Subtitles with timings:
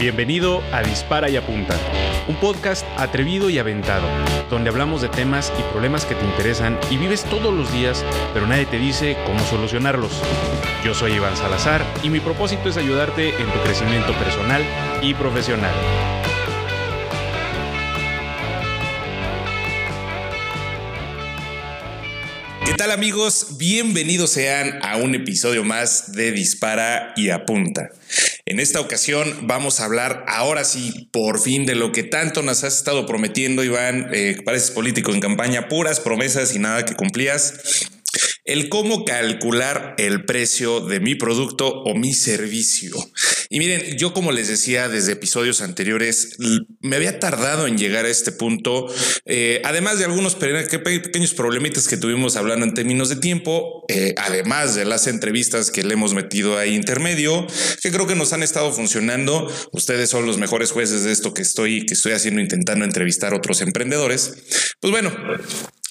[0.00, 1.78] Bienvenido a Dispara y Apunta,
[2.26, 4.08] un podcast atrevido y aventado,
[4.48, 8.02] donde hablamos de temas y problemas que te interesan y vives todos los días,
[8.32, 10.22] pero nadie te dice cómo solucionarlos.
[10.82, 14.64] Yo soy Iván Salazar y mi propósito es ayudarte en tu crecimiento personal
[15.02, 15.74] y profesional.
[22.64, 23.58] ¿Qué tal amigos?
[23.58, 27.90] Bienvenidos sean a un episodio más de Dispara y Apunta.
[28.50, 32.64] En esta ocasión vamos a hablar ahora sí, por fin, de lo que tanto nos
[32.64, 34.10] has estado prometiendo, Iván.
[34.12, 37.88] Eh, pareces político en campaña, puras promesas y nada que cumplías
[38.44, 42.96] el cómo calcular el precio de mi producto o mi servicio.
[43.52, 46.36] Y miren, yo como les decía desde episodios anteriores,
[46.82, 48.86] me había tardado en llegar a este punto,
[49.26, 54.76] eh, además de algunos pequeños problemitas que tuvimos hablando en términos de tiempo, eh, además
[54.76, 57.44] de las entrevistas que le hemos metido ahí intermedio,
[57.82, 59.52] que creo que nos han estado funcionando.
[59.72, 63.38] Ustedes son los mejores jueces de esto que estoy, que estoy haciendo, intentando entrevistar a
[63.38, 64.32] otros emprendedores.
[64.78, 65.12] Pues bueno,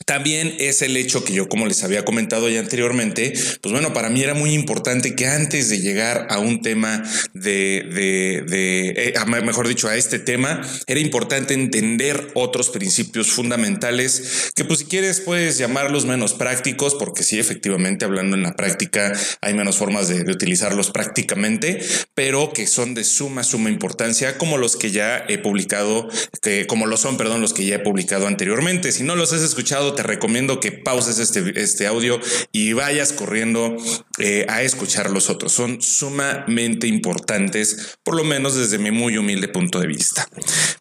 [0.09, 4.09] también es el hecho que yo, como les había comentado ya anteriormente, pues bueno, para
[4.09, 7.03] mí era muy importante que antes de llegar a un tema
[7.35, 14.65] de, de, eh, mejor dicho, a este tema, era importante entender otros principios fundamentales que
[14.65, 19.53] pues si quieres puedes llamarlos menos prácticos, porque sí, efectivamente, hablando en la práctica hay
[19.53, 21.85] menos formas de, utilizarlos prácticamente,
[22.15, 26.09] pero que son de suma, suma importancia, como los que ya he publicado,
[26.41, 28.91] que, como lo son, perdón, los que ya he publicado anteriormente.
[28.91, 32.21] Si no los has escuchado, te recomiendo que pauses este, este audio
[32.53, 33.75] y vayas corriendo
[34.17, 35.51] eh, a escuchar los otros.
[35.51, 40.25] Son sumamente importantes, por lo menos desde mi muy humilde punto de vista.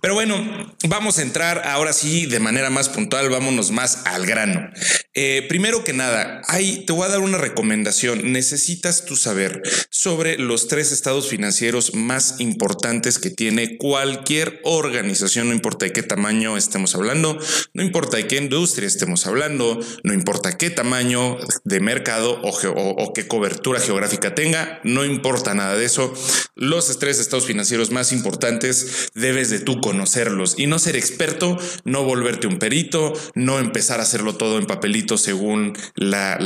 [0.00, 0.36] Pero bueno,
[0.84, 4.70] vamos a entrar ahora sí de manera más puntual, vámonos más al grano.
[5.14, 8.30] Eh, primero que nada, hay, te voy a dar una recomendación.
[8.30, 15.54] Necesitas tú saber sobre los tres estados financieros más importantes que tiene cualquier organización, no
[15.54, 17.36] importa de qué tamaño estemos hablando,
[17.74, 23.26] no importa de qué industria estemos hablando, no importa qué tamaño de mercado o, qué
[23.26, 26.12] cobertura geográfica tenga, no importa nada de eso.
[26.54, 32.04] Los tres estados financieros más importantes debes de tú conocerlos y no ser experto, no
[32.04, 36.36] volverte un perito, no empezar a hacerlo todo en papelito según la,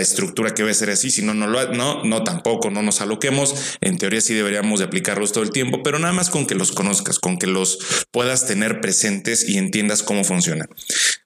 [0.00, 3.76] estructura que va a ser así, si no, no, no, no tampoco, no nos aloquemos.
[3.80, 6.72] En teoría sí deberíamos de aplicarlos todo el tiempo, pero nada más con que los
[6.72, 10.68] conozcas, con que los puedas tener presentes y entiendas cómo funcionan.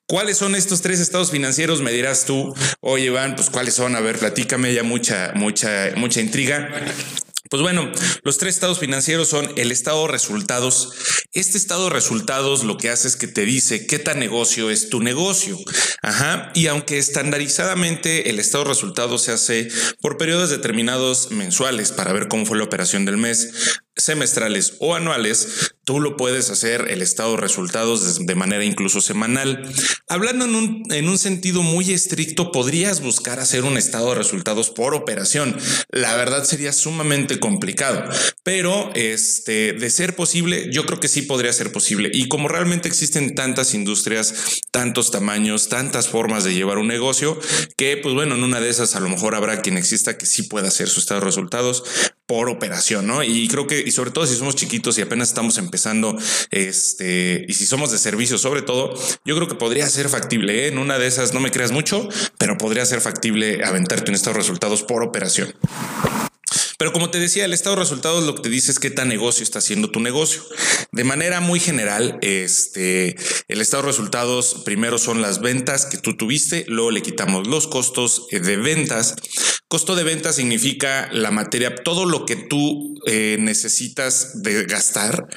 [0.07, 1.81] ¿Cuáles son estos tres estados financieros?
[1.81, 3.95] Me dirás tú, oye, Iván, pues cuáles son?
[3.95, 6.69] A ver, platícame ya mucha, mucha, mucha intriga.
[7.49, 7.91] Pues bueno,
[8.23, 10.93] los tres estados financieros son el estado de resultados.
[11.31, 14.89] Este estado de resultados lo que hace es que te dice qué tan negocio es
[14.89, 15.57] tu negocio.
[16.01, 16.51] Ajá.
[16.53, 19.69] Y aunque estandarizadamente el estado de resultados se hace
[20.01, 25.74] por periodos determinados mensuales para ver cómo fue la operación del mes, semestrales o anuales,
[25.85, 29.71] tú lo puedes hacer el estado de resultados de manera incluso semanal.
[30.07, 34.71] Hablando en un, en un, sentido muy estricto, podrías buscar hacer un estado de resultados
[34.71, 35.55] por operación.
[35.89, 38.03] La verdad sería sumamente complicado,
[38.43, 42.09] pero este, de ser posible, yo creo que sí podría ser posible.
[42.11, 47.39] Y como realmente existen tantas industrias, tantos tamaños, tantas formas de llevar un negocio,
[47.77, 50.43] que pues bueno, en una de esas a lo mejor habrá quien exista que sí
[50.43, 51.83] pueda hacer su estado de resultados
[52.25, 53.23] por operación, ¿no?
[53.23, 56.17] Y creo que, y sobre todo si somos chiquitos y apenas estamos empezando,
[56.51, 58.93] este, y si somos de servicio sobre todo,
[59.25, 60.67] yo creo que podría ser factible, ¿eh?
[60.67, 64.35] En una de esas, no me creas mucho, pero podría ser factible aventarte en estos
[64.35, 65.53] resultados por operación.
[66.85, 69.07] Pero como te decía, el estado de resultados lo que te dice es qué tan
[69.07, 70.43] negocio está haciendo tu negocio.
[70.91, 73.15] De manera muy general, este,
[73.47, 77.65] el estado de resultados primero son las ventas que tú tuviste, luego le quitamos los
[77.65, 79.15] costos eh, de ventas.
[79.67, 85.27] Costo de venta significa la materia, todo lo que tú eh, necesitas de gastar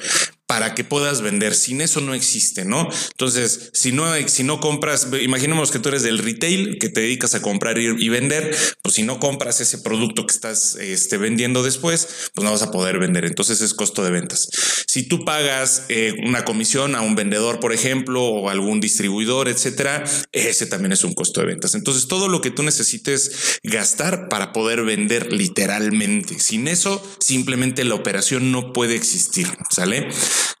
[0.49, 1.53] para que puedas vender.
[1.53, 2.89] Sin eso no existe, ¿no?
[3.11, 7.35] Entonces, si no, si no compras, imaginemos que tú eres del retail, que te dedicas
[7.35, 12.31] a comprar y, vender, pues si no compras ese producto que estás este, vendiendo después,
[12.33, 13.25] pues no vas a poder vender.
[13.25, 14.49] Entonces es costo de ventas.
[14.87, 20.03] Si tú pagas eh, una comisión a un vendedor, por ejemplo, o algún distribuidor, etcétera,
[20.31, 21.75] ese también es un costo de ventas.
[21.75, 26.39] Entonces, todo lo que tú necesites gastar para poder vender literalmente.
[26.39, 30.09] Sin eso, simplemente la operación no puede existir, ¿sale?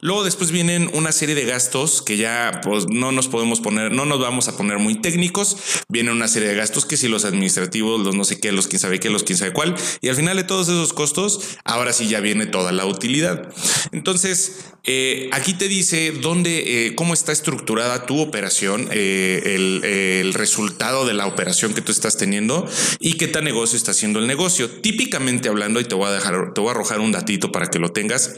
[0.01, 4.05] Luego después vienen una serie de gastos que ya pues no nos podemos poner, no
[4.05, 5.57] nos vamos a poner muy técnicos.
[5.89, 8.79] Viene una serie de gastos que si los administrativos, los no sé qué, los quién
[8.79, 9.75] sabe qué, los quién sabe cuál.
[10.01, 13.53] Y al final de todos esos costos, ahora sí ya viene toda la utilidad.
[13.91, 20.33] Entonces, eh, aquí te dice dónde, eh, cómo está estructurada tu operación, eh, el, el,
[20.33, 22.67] resultado de la operación que tú estás teniendo
[22.99, 24.69] y qué tan negocio está haciendo el negocio.
[24.69, 27.79] Típicamente hablando, y te voy a dejar, te voy a arrojar un datito para que
[27.79, 28.35] lo tengas.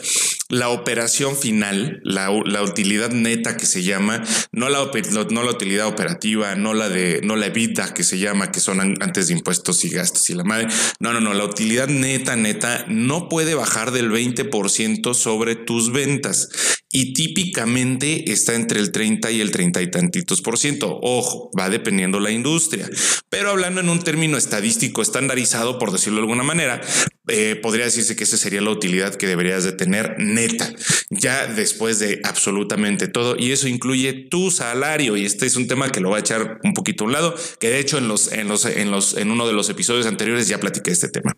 [0.49, 2.31] la operación final, la,
[2.61, 4.89] utilidad neta que se llama, no la,
[5.29, 8.79] no la utilidad operativa, no la de, no la EBITDA que se llama, que son
[8.79, 10.67] antes de impuestos y gastos y la madre.
[10.99, 16.49] No, no, no, la utilidad neta, neta, no puede bajar del 20% sobre tus ventas
[16.91, 20.99] y típicamente está entre el 30 y el 30 y tantitos por ciento.
[21.01, 22.89] Ojo, va dependiendo la industria,
[23.29, 26.81] pero hablando en un término estadístico estandarizado, por decirlo de alguna manera,
[27.27, 30.73] eh, podría decirse que esa sería la utilidad que deberías de tener neta,
[31.09, 33.35] ya después de absolutamente todo.
[33.37, 35.15] Y eso incluye tu salario.
[35.15, 37.35] Y este es un tema que lo voy a echar un poquito a un lado,
[37.59, 40.47] que de hecho en los, en los, en los, en uno de los episodios anteriores
[40.47, 41.35] ya platiqué este tema.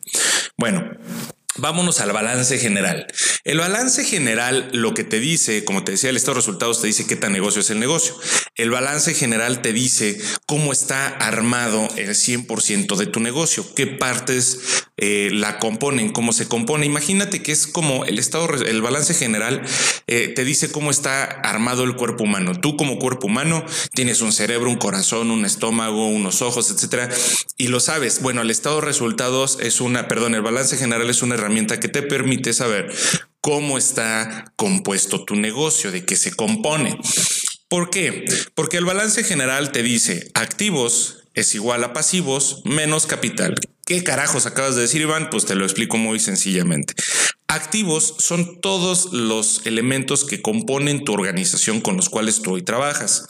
[0.58, 0.90] Bueno,
[1.58, 3.06] Vámonos al balance general.
[3.44, 6.88] El balance general lo que te dice, como te decía, el estado de resultados te
[6.88, 8.16] dice qué tan negocio es el negocio.
[8.56, 14.86] El balance general te dice cómo está armado el 100% de tu negocio, qué partes
[14.98, 16.86] eh, la componen, cómo se compone.
[16.86, 19.62] Imagínate que es como el estado, el balance general
[20.08, 22.60] eh, te dice cómo está armado el cuerpo humano.
[22.60, 23.64] Tú como cuerpo humano
[23.94, 27.10] tienes un cerebro, un corazón, un estómago, unos ojos, etcétera,
[27.58, 28.22] y lo sabes.
[28.22, 31.88] Bueno, el estado de resultados es una, perdón, el balance general es una herramienta que
[31.88, 32.92] te permite saber
[33.42, 36.98] cómo está compuesto tu negocio, de qué se compone.
[37.68, 38.26] ¿Por qué?
[38.56, 43.56] Porque el balance general te dice activos es igual a pasivos menos capital.
[43.86, 45.30] ¿Qué carajos acabas de decir, Iván?
[45.30, 46.94] Pues te lo explico muy sencillamente.
[47.54, 53.28] Activos son todos los elementos que componen tu organización con los cuales tú hoy trabajas.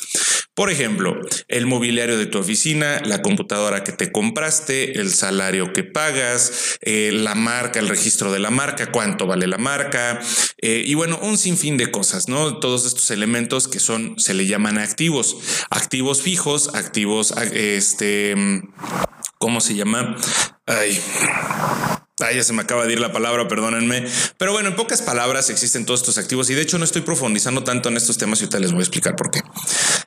[0.54, 5.84] Por ejemplo, el mobiliario de tu oficina, la computadora que te compraste, el salario que
[5.84, 10.22] pagas, eh, la marca, el registro de la marca, cuánto vale la marca
[10.62, 12.60] eh, y bueno, un sinfín de cosas, ¿no?
[12.60, 15.36] Todos estos elementos que son, se le llaman activos,
[15.70, 18.36] activos fijos, activos, este,
[19.38, 20.16] ¿cómo se llama?
[20.66, 20.98] Ay.
[22.24, 24.06] Ay, ya se me acaba de ir la palabra, perdónenme.
[24.38, 27.64] Pero bueno, en pocas palabras existen todos estos activos y de hecho no estoy profundizando
[27.64, 29.42] tanto en estos temas y ahorita les voy a explicar por qué.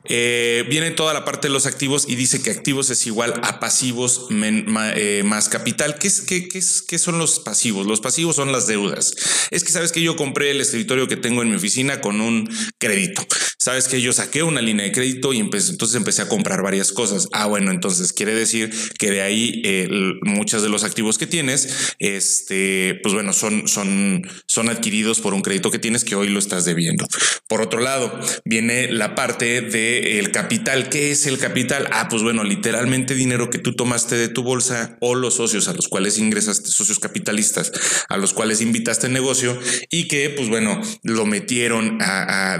[0.08, 3.60] Eh, viene toda la parte de los activos y dice que activos es igual a
[3.60, 5.98] pasivos eh, más capital.
[5.98, 7.86] ¿Qué, es, qué, qué, es, ¿Qué son los pasivos?
[7.86, 9.14] Los pasivos son las deudas.
[9.50, 12.48] Es que sabes que yo compré el escritorio que tengo en mi oficina con un
[12.78, 13.26] crédito.
[13.58, 17.28] Sabes que yo saqué una línea de crédito y entonces empecé a comprar varias cosas.
[17.32, 19.88] Ah, bueno, entonces quiere decir que de ahí eh,
[20.22, 25.42] muchos de los activos que tienes este, pues bueno, son, son, son adquiridos por un
[25.42, 27.06] crédito que tienes que hoy lo estás debiendo.
[27.48, 29.62] Por otro lado, viene la parte
[30.00, 30.88] del capital.
[30.88, 31.88] ¿Qué es el capital?
[31.92, 35.72] Ah, pues bueno, literalmente dinero que tú tomaste de tu bolsa o los socios a
[35.74, 37.72] los cuales ingresaste, socios capitalistas,
[38.08, 39.58] a los cuales invitaste el negocio
[39.90, 41.98] y que, pues bueno, lo metieron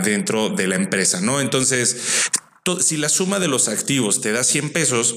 [0.05, 1.41] dentro de la empresa, ¿no?
[1.41, 2.31] Entonces,
[2.81, 5.17] si la suma de los activos te da 100 pesos,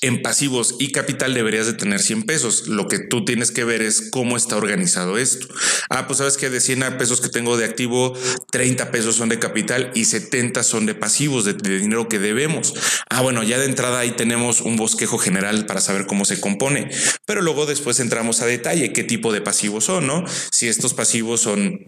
[0.00, 2.68] en pasivos y capital deberías de tener 100 pesos.
[2.68, 5.48] Lo que tú tienes que ver es cómo está organizado esto.
[5.90, 8.14] Ah, pues sabes que de 100 pesos que tengo de activo,
[8.50, 12.74] 30 pesos son de capital y 70 son de pasivos, de, dinero que debemos.
[13.08, 16.90] Ah, bueno, ya de entrada ahí tenemos un bosquejo general para saber cómo se compone,
[17.26, 20.24] pero luego después entramos a detalle qué tipo de pasivos son, ¿no?
[20.50, 21.86] Si estos pasivos son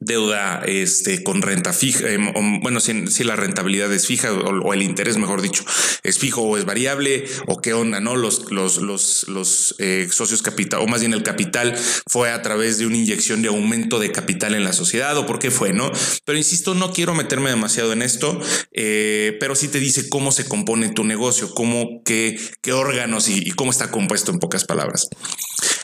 [0.00, 5.16] deuda este, con renta fija, em, bueno, si, la rentabilidad es fija o, el interés,
[5.16, 5.64] mejor dicho,
[6.02, 8.16] es fijo o es variable o qué onda, ¿no?
[8.16, 11.74] Los, los, los, los eh, socios capital, o más bien el capital
[12.06, 15.38] fue a través de una inyección de aumento de capital en la sociedad o por
[15.38, 15.90] qué fue, ¿no?
[16.24, 18.40] Pero insisto, no quiero meterme demasiado en esto,
[18.72, 23.50] eh, pero sí te dice cómo se compone tu negocio, cómo, qué, qué órganos y
[23.52, 25.08] cómo está compuesto en pocas palabras.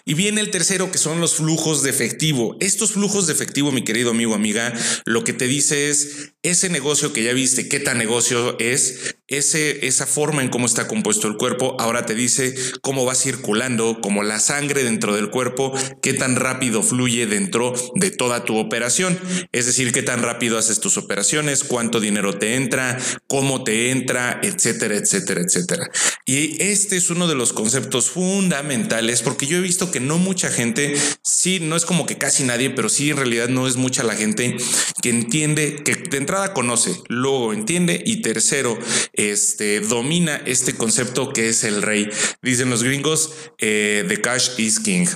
[0.04, 2.56] Y viene el tercero, que son los flujos de efectivo.
[2.60, 4.72] Estos flujos de efectivo, mi querido amigo, amiga,
[5.04, 9.86] lo que te dice es ese negocio que ya viste, qué tan negocio es, ese,
[9.86, 14.22] esa forma en cómo está compuesto el cuerpo, ahora te dice cómo va circulando, como
[14.22, 15.72] la sangre dentro del cuerpo,
[16.02, 19.18] qué tan rápido fluye dentro de toda tu operación.
[19.52, 24.40] Es decir, qué tan rápido haces tus operaciones, cuánto dinero te entra, cómo te entra,
[24.42, 25.90] etcétera, etcétera, etcétera.
[26.26, 30.50] Y este es uno de los conceptos fundamentales porque yo he visto que no mucha
[30.50, 34.02] gente, sí, no es como que casi nadie, pero sí en realidad no es mucha
[34.02, 34.56] la gente
[35.02, 38.78] que entiende que dentro entrada conoce, luego entiende y tercero,
[39.20, 42.08] este, domina este concepto que es el rey.
[42.42, 45.06] Dicen los gringos, eh, the cash is king.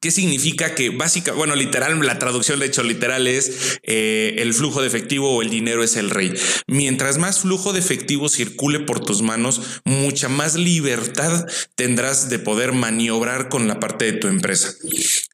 [0.00, 4.80] ¿Qué significa que básica, bueno, literal, la traducción de hecho literal es eh, el flujo
[4.80, 6.32] de efectivo o el dinero es el rey.
[6.66, 12.72] Mientras más flujo de efectivo circule por tus manos, mucha más libertad tendrás de poder
[12.72, 14.72] maniobrar con la parte de tu empresa.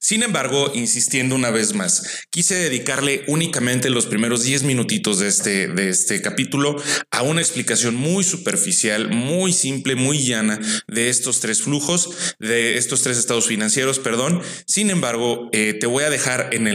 [0.00, 5.68] Sin embargo, insistiendo una vez más, quise dedicarle únicamente los primeros 10 minutitos de este,
[5.68, 6.82] de este capítulo
[7.12, 10.58] a una explicación muy superficial, muy simple, muy llana
[10.88, 16.04] de estos tres flujos, de estos tres estados financieros, perdón, Sin embargo, eh, te voy
[16.04, 16.66] a dejar en,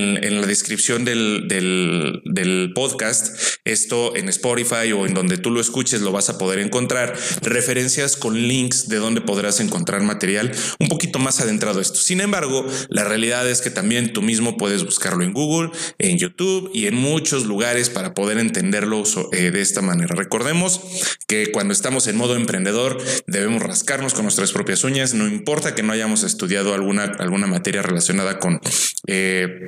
[0.41, 3.35] la descripción del, podcast,
[3.65, 8.15] esto en Spotify o en donde tú lo escuches, lo vas a poder encontrar, referencias
[8.15, 11.99] con links de donde podrás encontrar material un poquito más adentrado esto.
[11.99, 16.71] Sin embargo, la realidad es que también tú mismo puedes buscarlo en Google, en YouTube
[16.73, 20.15] y en muchos lugares para poder entenderlo eh, de esta manera.
[20.15, 20.81] Recordemos
[21.27, 25.83] que cuando estamos en modo emprendedor debemos rascarnos con nuestras propias uñas, no importa que
[25.83, 28.59] no hayamos estudiado alguna, alguna materia relacionada con
[29.07, 29.67] eh,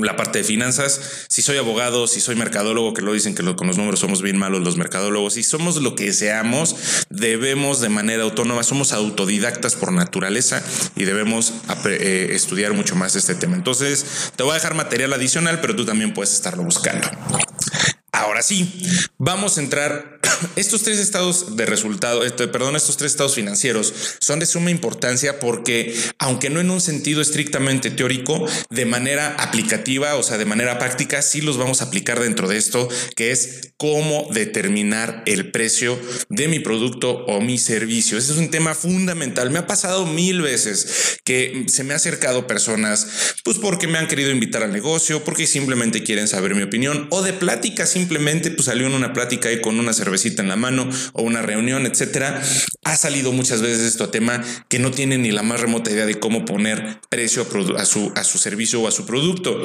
[0.00, 1.26] la parte de finanzas.
[1.28, 4.38] Si soy abogado, si soy mercadólogo, que lo dicen que con los números somos bien
[4.38, 6.76] malos los mercadólogos, si somos lo que seamos,
[7.10, 10.62] debemos de manera autónoma, somos autodidactas por naturaleza
[10.96, 11.52] y debemos
[11.86, 13.56] eh, estudiar mucho más este tema.
[13.56, 17.08] Entonces, te voy a dejar material adicional, pero tú también puedes estarlo buscando.
[18.20, 18.70] Ahora sí,
[19.16, 20.20] vamos a entrar.
[20.56, 25.38] Estos tres estados de resultado, este, perdón, estos tres estados financieros son de suma importancia
[25.38, 30.78] porque, aunque no en un sentido estrictamente teórico, de manera aplicativa, o sea, de manera
[30.78, 35.98] práctica, sí los vamos a aplicar dentro de esto, que es cómo determinar el precio
[36.28, 38.18] de mi producto o mi servicio.
[38.18, 39.50] Ese es un tema fundamental.
[39.50, 43.06] Me ha pasado mil veces que se me ha acercado personas,
[43.44, 47.22] pues porque me han querido invitar al negocio, porque simplemente quieren saber mi opinión o
[47.22, 48.09] de plática simplemente
[48.50, 51.86] pues salió en una plática ahí con una cervecita en la mano o una reunión,
[51.86, 52.42] etcétera.
[52.84, 56.06] Ha salido muchas veces esto a tema que no tiene ni la más remota idea
[56.06, 59.62] de cómo poner precio a, su, a su servicio o a su producto.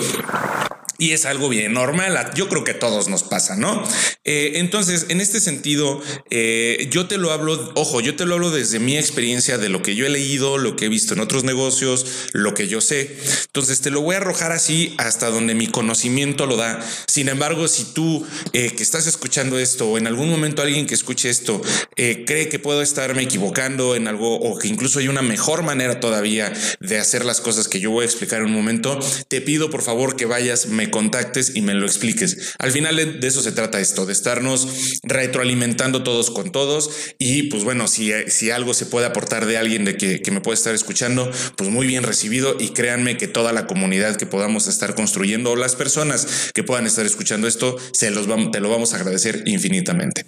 [0.98, 2.32] Y es algo bien normal.
[2.36, 3.84] Yo creo que a todos nos pasa, ¿no?
[4.24, 8.50] Eh, entonces, en este sentido, eh, yo te lo hablo, ojo, yo te lo hablo
[8.50, 11.44] desde mi experiencia de lo que yo he leído, lo que he visto en otros
[11.44, 13.18] negocios, lo que yo sé.
[13.48, 16.80] Entonces, te lo voy a arrojar así hasta donde mi conocimiento lo da.
[17.08, 20.96] Sin embargo, si tú eh, que estás escuchando esto o en algún momento alguien que
[20.96, 21.62] escuche esto
[21.96, 26.54] cree que puedo estarme equivocando en algo o que incluso hay una mejor manera todavía
[26.80, 29.82] de hacer las cosas que yo voy a explicar en un momento, te pido por
[29.82, 32.54] favor que vayas, contactes y me lo expliques.
[32.60, 36.90] Al final de eso se trata esto, de estarnos retroalimentando todos con todos
[37.20, 40.56] y pues bueno, si, si algo se puede aportar de alguien de que, me puede
[40.56, 44.96] estar escuchando, pues muy bien recibido y créanme que toda la comunidad que podamos estar
[44.96, 48.98] construyendo o las personas que puedan estar escuchando esto, se los te lo vamos a
[48.98, 50.26] agradecer infinitamente.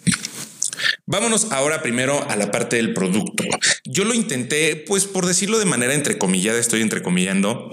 [1.06, 3.44] Vámonos ahora primero a la parte del producto.
[3.86, 7.72] Yo lo intenté, pues por decirlo de manera entrecomillada, estoy entrecomillando,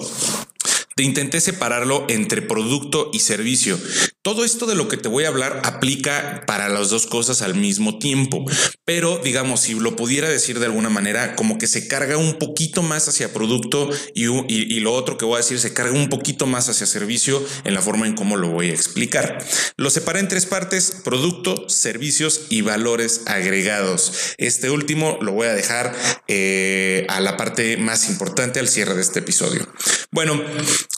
[0.94, 3.78] te intenté separarlo entre producto y servicio.
[4.24, 7.54] Todo esto de lo que te voy a hablar aplica para las dos cosas al
[7.54, 8.42] mismo tiempo,
[8.86, 12.82] pero digamos, si lo pudiera decir de alguna manera, como que se carga un poquito
[12.82, 16.70] más hacia producto y, lo otro que voy a decir se carga un poquito más
[16.70, 19.44] hacia servicio en la forma en cómo lo voy a explicar.
[19.76, 24.34] Lo separé en tres partes, producto, servicios y valores agregados.
[24.38, 25.94] Este último lo voy a dejar
[26.28, 29.68] eh, a la parte más importante al cierre de este episodio.
[30.10, 30.42] Bueno,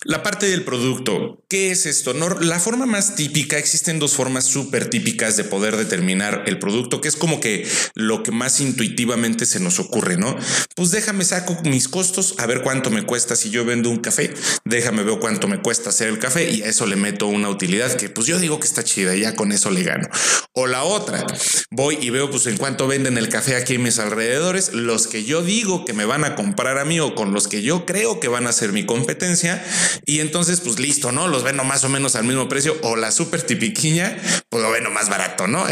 [0.04, 2.14] la parte del producto, ¿qué es esto?
[2.40, 7.08] la forma más típica, existen dos formas súper típicas de poder determinar el producto, que
[7.08, 10.36] es como que lo que más intuitivamente se nos ocurre, ¿no?
[10.76, 14.32] Pues déjame saco mis costos, a ver cuánto me cuesta si yo vendo un café,
[14.64, 17.92] déjame ver cuánto me cuesta hacer el café y a eso le meto una utilidad
[17.96, 20.08] que pues yo digo que está chida ya con eso le gano.
[20.52, 21.26] O la otra,
[21.70, 25.24] voy y veo pues en cuánto venden el café aquí en mis alrededores, los que
[25.24, 28.20] yo digo que me van a comprar a mí o con los que yo creo
[28.20, 29.64] que van a ser mi competencia
[30.04, 31.28] y entonces, pues listo, ¿no?
[31.28, 34.16] Los vendo más o menos al mismo precio o la súper tipiquiña,
[34.48, 35.64] pues lo vendo más barato, ¿no?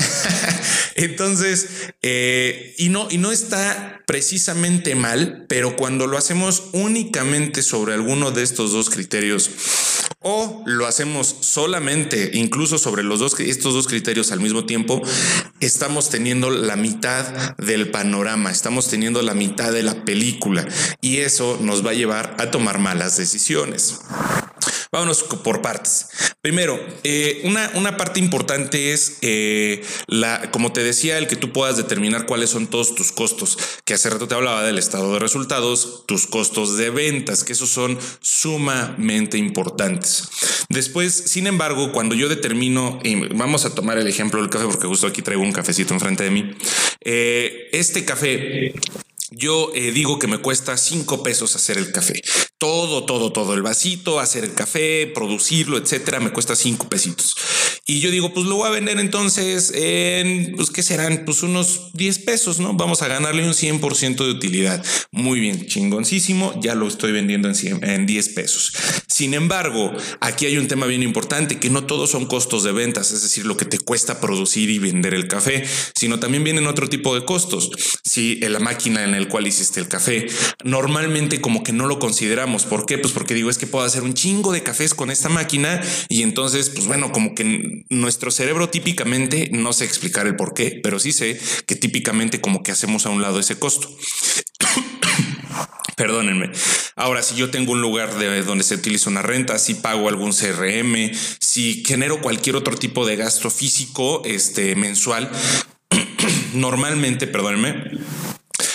[0.94, 1.68] entonces,
[2.02, 8.30] eh, y no, y no está precisamente mal, pero cuando lo hacemos únicamente sobre alguno
[8.30, 9.50] de estos dos criterios
[10.24, 15.02] o lo hacemos solamente, incluso sobre los dos, estos dos criterios al mismo tiempo,
[15.60, 20.66] estamos teniendo la mitad del panorama, estamos teniendo la mitad de la película
[21.02, 24.00] y eso nos va a llevar a tomar malas decisiones.
[24.94, 26.06] Vámonos por partes.
[26.40, 31.50] Primero, eh, una, una, parte importante es eh, la, como te decía, el que tú
[31.50, 35.18] puedas determinar cuáles son todos tus costos, que hace rato te hablaba del estado de
[35.18, 40.28] resultados, tus costos de ventas, que esos son sumamente importantes.
[40.68, 44.86] Después, sin embargo, cuando yo determino, y vamos a tomar el ejemplo del café, porque
[44.86, 46.54] justo aquí traigo un cafecito enfrente de mí,
[47.00, 48.72] eh, este café
[49.36, 52.22] yo eh, digo que me cuesta cinco pesos hacer el café.
[52.58, 53.54] Todo, todo, todo.
[53.54, 57.34] El vasito, hacer el café, producirlo, etcétera, me cuesta cinco pesitos.
[57.86, 61.24] Y yo digo, pues lo voy a vender entonces en, pues, ¿qué serán?
[61.26, 62.72] Pues unos 10 pesos, ¿no?
[62.72, 64.82] Vamos a ganarle un 100% de utilidad.
[65.10, 66.58] Muy bien, chingoncísimo.
[66.62, 68.72] Ya lo estoy vendiendo en, en 10 pesos.
[69.06, 73.12] Sin embargo, aquí hay un tema bien importante, que no todos son costos de ventas,
[73.12, 75.64] es decir, lo que te cuesta producir y vender el café,
[75.94, 77.70] sino también vienen otro tipo de costos.
[78.02, 80.26] Si la máquina en el cual hiciste el café,
[80.64, 82.64] normalmente como que no lo consideramos.
[82.64, 82.98] ¿Por qué?
[82.98, 86.22] Pues porque digo, es que puedo hacer un chingo de cafés con esta máquina y
[86.22, 90.98] entonces, pues bueno, como que nuestro cerebro típicamente, no sé explicar el por qué, pero
[90.98, 93.88] sí sé que típicamente como que hacemos a un lado ese costo.
[95.96, 96.50] Perdónenme.
[96.96, 100.32] Ahora, si yo tengo un lugar de donde se utiliza una renta, si pago algún
[100.32, 105.30] CRM, si genero cualquier otro tipo de gasto físico este, mensual,
[106.54, 107.92] normalmente, perdónenme,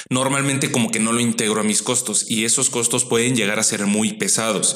[0.10, 3.64] normalmente como que no lo integro a mis costos y esos costos pueden llegar a
[3.64, 4.76] ser muy pesados.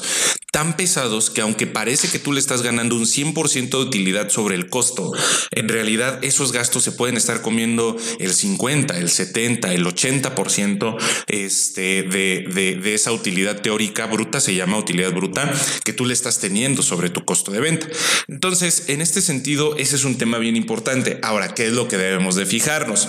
[0.52, 4.54] Tan pesados que aunque parece que tú le estás ganando un 100% de utilidad sobre
[4.54, 5.10] el costo,
[5.50, 12.04] en realidad esos gastos se pueden estar comiendo el 50, el 70, el 80% este,
[12.04, 15.52] de, de, de esa utilidad teórica bruta, se llama utilidad bruta,
[15.84, 17.88] que tú le estás teniendo sobre tu costo de venta.
[18.28, 21.18] Entonces, en este sentido, ese es un tema bien importante.
[21.22, 23.08] Ahora, ¿qué es lo que debemos de fijarnos?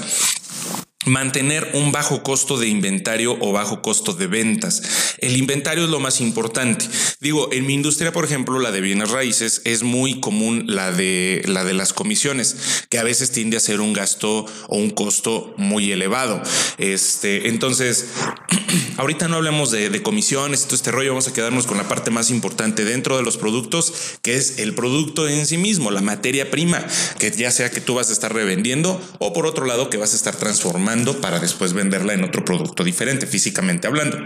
[1.05, 4.81] Mantener un bajo costo de inventario o bajo costo de ventas.
[5.19, 6.85] El inventario es lo más importante.
[7.19, 11.43] Digo, en mi industria, por ejemplo, la de bienes raíces, es muy común la de
[11.45, 15.53] la de las comisiones, que a veces tiende a ser un gasto o un costo
[15.57, 16.41] muy elevado.
[16.79, 18.05] Este, entonces,
[18.97, 22.09] ahorita no hablemos de, de comisiones, todo este rollo, vamos a quedarnos con la parte
[22.09, 23.93] más importante dentro de los productos,
[24.23, 26.83] que es el producto en sí mismo, la materia prima,
[27.19, 30.13] que ya sea que tú vas a estar revendiendo o por otro lado que vas
[30.13, 34.17] a estar transformando para después venderla en otro producto diferente, físicamente hablando.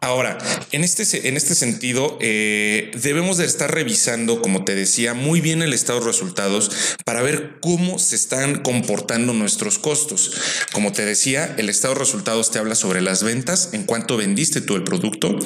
[0.00, 0.38] Ahora,
[0.70, 5.60] en este, en este sentido, eh, debemos de estar revisando, como te decía, muy bien
[5.60, 6.70] el estado de resultados
[7.04, 10.30] para ver cómo se están comportando nuestros costos.
[10.72, 14.60] Como te decía, el estado de resultados te habla sobre las ventas, en cuánto vendiste
[14.60, 15.36] tú el producto.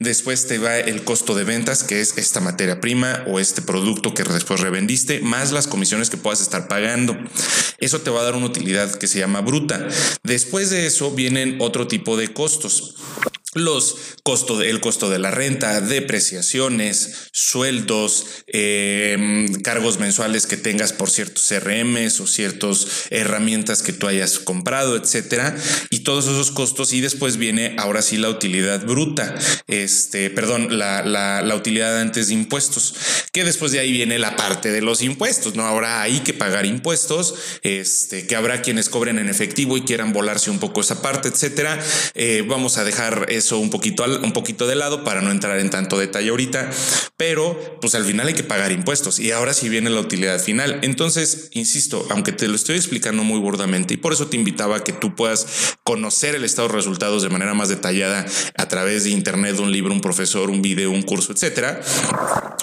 [0.00, 4.12] Después te va el costo de ventas, que es esta materia prima o este producto
[4.12, 7.16] que después revendiste, más las comisiones que puedas estar pagando.
[7.78, 9.86] Eso te va a dar una utilidad que se llama bruta.
[10.24, 12.96] Después de eso vienen otro tipo de costos
[13.54, 21.10] los costos, el costo de la renta, depreciaciones, sueldos, em, cargos mensuales que tengas por
[21.10, 25.56] ciertos CRMs o ciertas herramientas que tú hayas comprado, etcétera,
[25.90, 26.92] y todos esos costos.
[26.92, 29.34] Y después viene ahora sí la utilidad bruta,
[29.66, 32.94] este, perdón, la, la, utilidad antes de impuestos,
[33.32, 35.56] que después de ahí viene la parte de los impuestos.
[35.56, 40.12] No habrá ahí que pagar impuestos, este, que habrá quienes cobren en efectivo y quieran
[40.12, 41.82] volarse un poco esa parte, etcétera.
[42.14, 45.70] Eh, vamos a dejar eso un poquito, un poquito de lado para no entrar en
[45.70, 46.70] tanto detalle ahorita,
[47.16, 50.78] pero pues al final hay que pagar impuestos y ahora sí viene la utilidad final.
[50.82, 54.84] Entonces, insisto, aunque te lo estoy explicando muy burdamente y por eso te invitaba a
[54.84, 58.24] que tú puedas conocer el estado de resultados de manera más detallada
[58.56, 61.80] a través de internet, un libro, un profesor, un video, un curso, etcétera,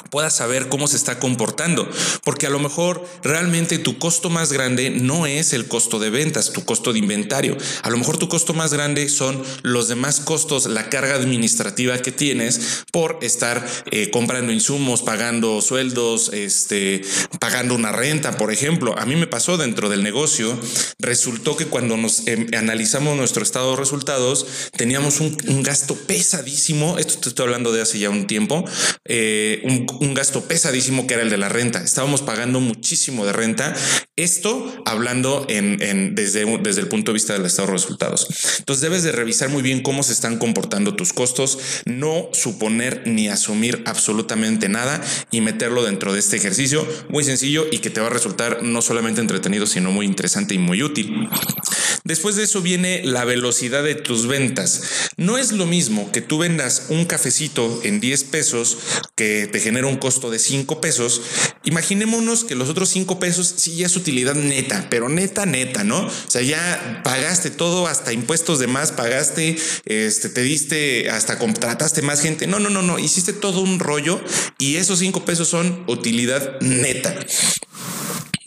[0.09, 1.89] puedas saber cómo se está comportando,
[2.23, 6.51] porque a lo mejor realmente tu costo más grande no es el costo de ventas,
[6.53, 7.57] tu costo de inventario.
[7.83, 12.11] A lo mejor tu costo más grande son los demás costos, la carga administrativa que
[12.11, 17.01] tienes por estar eh, comprando insumos, pagando sueldos, este,
[17.39, 18.97] pagando una renta, por ejemplo.
[18.97, 20.57] A mí me pasó dentro del negocio,
[20.99, 27.19] resultó que cuando nos em, analizamos nuestro estado de resultados, teníamos un, gasto pesadísimo, esto
[27.19, 28.63] te estoy hablando de hace ya un tiempo,
[29.05, 31.83] eh, un, gasto pesadísimo que era el de la renta.
[31.83, 33.75] Estábamos pagando muchísimo de renta.
[34.17, 38.27] Esto hablando en, desde, desde el punto de vista del estado de resultados.
[38.57, 43.27] Entonces debes de revisar muy bien cómo se están comportando tus costos, no suponer ni
[43.27, 48.07] asumir absolutamente nada y meterlo dentro de este ejercicio muy sencillo y que te va
[48.07, 51.29] a resultar no solamente entretenido, sino muy interesante y muy útil.
[52.07, 55.09] Después de eso viene la velocidad de tus ventas.
[55.17, 58.77] No es lo mismo que tú vendas un cafecito en 10 pesos
[59.15, 61.21] que te genera un costo de 5 pesos.
[61.65, 66.05] Imaginémonos que los otros 5 pesos sí ya es utilidad neta, pero neta, neta, ¿no?
[66.05, 72.03] O sea, ya pagaste todo, hasta impuestos de más, pagaste, este, te diste hasta contrataste
[72.03, 72.47] más gente.
[72.47, 72.99] No, no, no, no.
[72.99, 74.21] Hiciste todo un rollo
[74.57, 77.13] y esos cinco pesos son utilidad neta.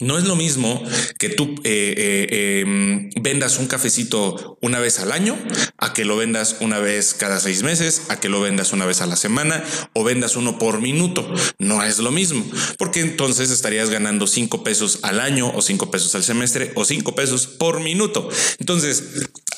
[0.01, 0.83] No es lo mismo
[1.19, 5.39] que tú eh, eh, em, vendas un cafecito una vez al año,
[5.77, 9.03] a que lo vendas una vez cada seis meses, a que lo vendas una vez
[9.03, 11.33] a la semana o vendas uno por minuto.
[11.59, 12.45] No es lo mismo,
[12.79, 17.15] porque entonces estarías ganando cinco pesos al año o cinco pesos al semestre o cinco
[17.15, 18.29] pesos por minuto.
[18.59, 19.05] Entonces,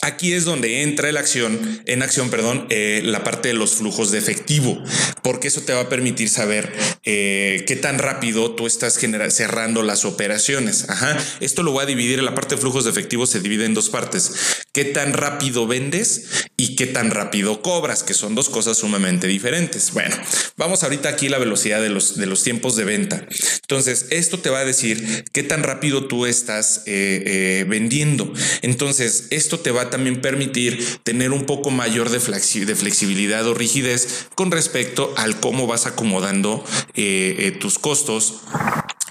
[0.05, 4.11] Aquí es donde entra la acción, en acción, perdón, eh, la parte de los flujos
[4.11, 4.83] de efectivo,
[5.23, 6.73] porque eso te va a permitir saber
[7.05, 10.91] eh, qué tan rápido tú estás cerrando las operaciones.
[10.91, 11.17] Ajá.
[11.39, 13.75] Esto lo voy a dividir en la parte de flujos de efectivo, se divide en
[13.75, 14.33] dos partes.
[14.73, 19.93] Qué tan rápido vendes y qué tan rápido cobras, que son dos cosas sumamente diferentes.
[19.93, 20.17] Bueno,
[20.57, 23.25] vamos ahorita aquí la velocidad de los, de los tiempos de venta.
[23.61, 28.33] Entonces, esto te va a decir qué tan rápido tú estás eh, vendiendo.
[28.63, 34.27] Entonces, esto te va a también permitir tener un poco mayor de, flexibilidad o rigidez
[34.35, 38.41] con respecto al cómo vas acomodando eh, tus costos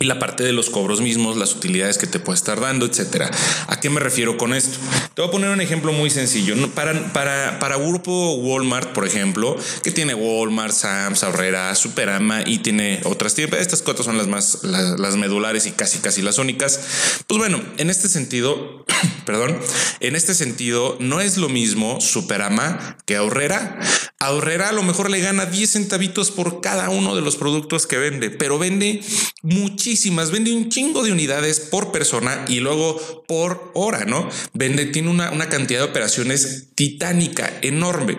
[0.01, 3.29] y la parte de los cobros mismos, las utilidades que te puede estar dando, etcétera.
[3.67, 4.79] ¿A qué me refiero con esto?
[5.13, 6.55] Te voy a poner un ejemplo muy sencillo.
[6.71, 13.01] Para, para, para grupo Walmart, por ejemplo, que tiene Walmart, Sam's, Herrera, Superama y tiene
[13.03, 13.37] otras.
[13.37, 16.79] Estas cuatro son las más, las, medulares y casi, casi las únicas.
[17.27, 18.85] Pues bueno, en este sentido,
[19.25, 19.57] perdón,
[19.99, 23.79] en este sentido, no es lo mismo Superama que Ahorrera.
[24.19, 27.97] Ahorrera a lo mejor le gana 10 centavitos por cada uno de los productos que
[27.97, 29.01] vende, pero vende
[29.41, 29.90] muchísimo
[30.31, 34.29] vende un chingo de unidades por persona y luego por hora, ¿no?
[34.53, 38.17] Vende, tiene una, una cantidad de operaciones titánica, enorme.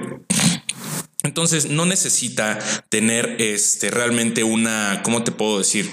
[1.22, 2.58] Entonces no necesita
[2.88, 5.88] tener este realmente una, ¿cómo te puedo decir?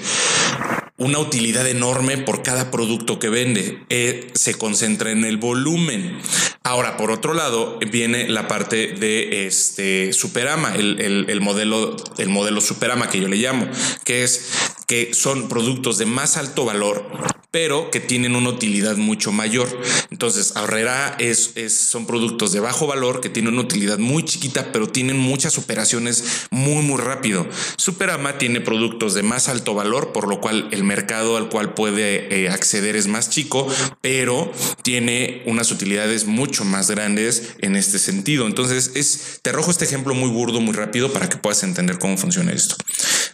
[0.97, 3.79] Una utilidad enorme por cada producto que vende.
[3.89, 6.19] Eh, se concentra en el volumen.
[6.63, 12.59] Ahora, por otro lado, viene la parte de este Superama, el, el, modelo, el modelo
[12.59, 13.67] Superama que yo le llamo,
[14.03, 14.49] que es
[14.89, 17.05] que son productos de más alto valor,
[17.51, 19.67] pero que tienen una utilidad mucho mayor.
[20.09, 24.89] Entonces, Ahorrera es, son productos de bajo valor que tienen una utilidad muy chiquita, pero
[24.89, 27.47] tienen muchas operaciones muy, muy rápido.
[27.77, 32.43] Superama tiene productos de más alto valor, por lo cual el mercado al cual puede
[32.43, 33.67] eh, acceder es más chico,
[34.01, 38.47] pero tiene unas utilidades mucho más grandes en este sentido.
[38.47, 42.17] Entonces, es, te arrojo este ejemplo muy burdo, muy rápido para que puedas entender cómo
[42.17, 42.75] funciona esto.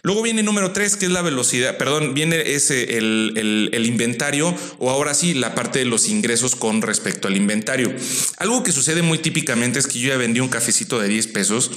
[0.06, 4.88] Luego viene número tres, que es la velocidad, perdón, viene ese, el, el inventario o
[4.88, 7.92] ahora sí la parte de los ingresos con respecto al inventario.
[8.36, 11.72] Algo que sucede muy típicamente es que yo ya vendí un cafecito de 10 pesos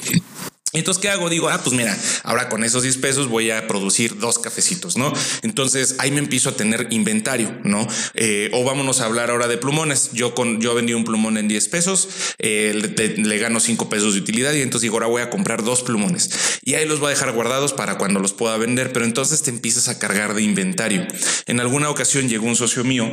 [0.73, 1.29] entonces, ¿qué hago?
[1.29, 5.11] Digo, ah, pues mira, ahora con esos 10 pesos voy a producir dos cafecitos, ¿no?
[5.41, 7.87] Entonces ahí me empiezo a tener inventario, ¿no?
[8.13, 10.11] Eh, o vámonos a hablar ahora de plumones.
[10.13, 12.73] Yo con yo vendí un plumón en 10 pesos, eh,
[13.17, 16.29] le, gano 5 pesos de utilidad y entonces digo, ahora voy a comprar dos plumones
[16.63, 18.93] y ahí los voy a dejar guardados para cuando los pueda vender.
[18.93, 21.07] Pero entonces te empiezas a cargar de inventario.
[21.47, 23.11] En alguna ocasión llegó un socio mío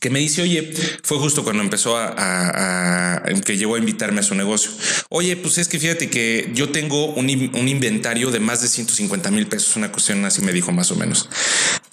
[0.00, 4.34] que me dice, oye, fue justo cuando empezó a, que llegó a invitarme a su
[4.34, 4.70] negocio.
[5.08, 9.30] Oye, pues es que fíjate que yo tengo un, un inventario de más de 150
[9.30, 11.28] mil pesos, una cuestión así me dijo más o menos.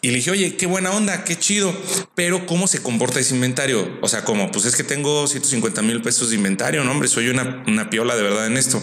[0.04, 1.76] Y le dije, oye, qué buena onda, qué chido,
[2.16, 4.00] pero ¿cómo se comporta ese inventario?
[4.02, 7.30] O sea, como, pues es que tengo 150 mil pesos de inventario, no, hombre, soy
[7.30, 8.82] una, una piola de verdad en esto.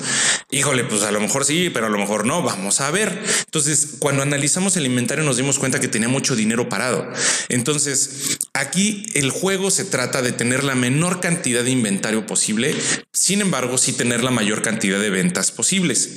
[0.52, 3.20] Híjole, pues a lo mejor sí, pero a lo mejor no, vamos a ver.
[3.46, 7.11] Entonces, cuando analizamos el inventario nos dimos cuenta que tenía mucho dinero parado.
[7.48, 12.75] Entonces, aquí el juego se trata de tener la menor cantidad de inventario posible,
[13.12, 16.11] sin embargo, sí tener la mayor cantidad de ventas posibles.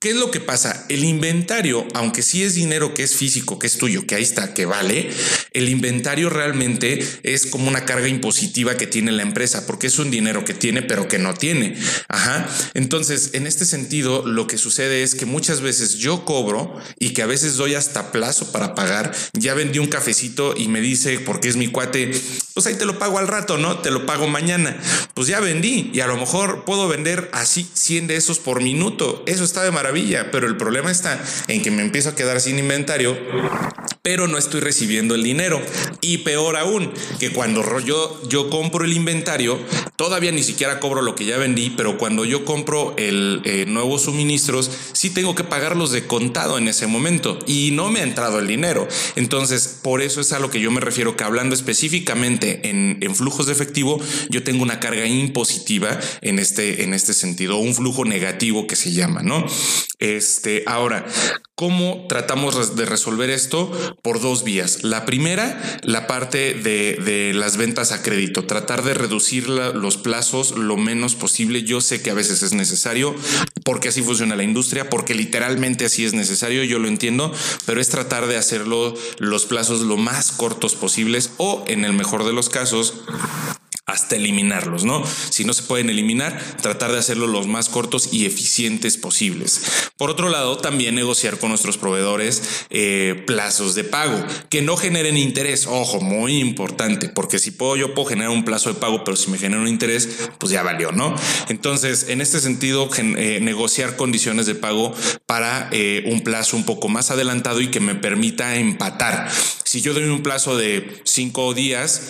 [0.00, 0.86] ¿Qué es lo que pasa?
[0.88, 4.54] El inventario, aunque sí es dinero que es físico, que es tuyo, que ahí está,
[4.54, 5.10] que vale,
[5.50, 10.12] el inventario realmente es como una carga impositiva que tiene la empresa, porque es un
[10.12, 11.76] dinero que tiene, pero que no tiene.
[12.06, 12.48] Ajá.
[12.74, 17.22] Entonces, en este sentido, lo que sucede es que muchas veces yo cobro y que
[17.22, 19.12] a veces doy hasta plazo para pagar.
[19.32, 22.12] Ya vendí un cafecito y me dice, porque es mi cuate,
[22.54, 23.78] pues ahí te lo pago al rato, ¿no?
[23.78, 24.80] Te lo pago mañana.
[25.14, 29.24] Pues ya vendí y a lo mejor puedo vender así 100 de esos por minuto.
[29.26, 29.87] Eso está de maravilla
[30.30, 33.16] pero el problema está en que me empiezo a quedar sin inventario,
[34.02, 35.60] pero no estoy recibiendo el dinero.
[36.00, 39.58] Y peor aún, que cuando yo, yo compro el inventario,
[39.96, 44.02] todavía ni siquiera cobro lo que ya vendí, pero cuando yo compro el eh, nuevos
[44.02, 48.38] suministros, sí tengo que pagarlos de contado en ese momento y no me ha entrado
[48.38, 48.86] el dinero.
[49.16, 53.14] Entonces, por eso es a lo que yo me refiero, que hablando específicamente en, en
[53.14, 58.04] flujos de efectivo, yo tengo una carga impositiva en este, en este sentido, un flujo
[58.04, 59.46] negativo que se llama, ¿no?
[59.98, 61.04] Este, ahora,
[61.56, 63.70] ¿cómo tratamos de resolver esto?
[64.02, 64.84] Por dos vías.
[64.84, 70.76] La primera, la parte de, las ventas a crédito, tratar de reducir los plazos lo
[70.76, 71.64] menos posible.
[71.64, 73.14] Yo sé que a veces es necesario
[73.64, 77.32] porque así funciona la industria, porque literalmente así es necesario, yo lo entiendo,
[77.66, 82.24] pero es tratar de hacerlo los plazos lo más cortos posibles o en el mejor
[82.24, 82.94] de los casos
[83.88, 85.02] hasta eliminarlos, ¿no?
[85.30, 89.62] Si no se pueden eliminar, tratar de hacerlo los más cortos y eficientes posibles.
[89.96, 95.16] Por otro lado, también negociar con nuestros proveedores eh, plazos de pago que no generen
[95.16, 95.66] interés.
[95.66, 99.30] Ojo, muy importante, porque si puedo, yo puedo generar un plazo de pago, pero si
[99.30, 101.14] me genera un interés, pues ya valió, ¿no?
[101.48, 106.90] Entonces, en este sentido, eh, negociar condiciones de pago para eh, un plazo un poco
[106.90, 109.30] más adelantado y que me permita empatar.
[109.64, 112.02] Si yo doy un plazo de cinco días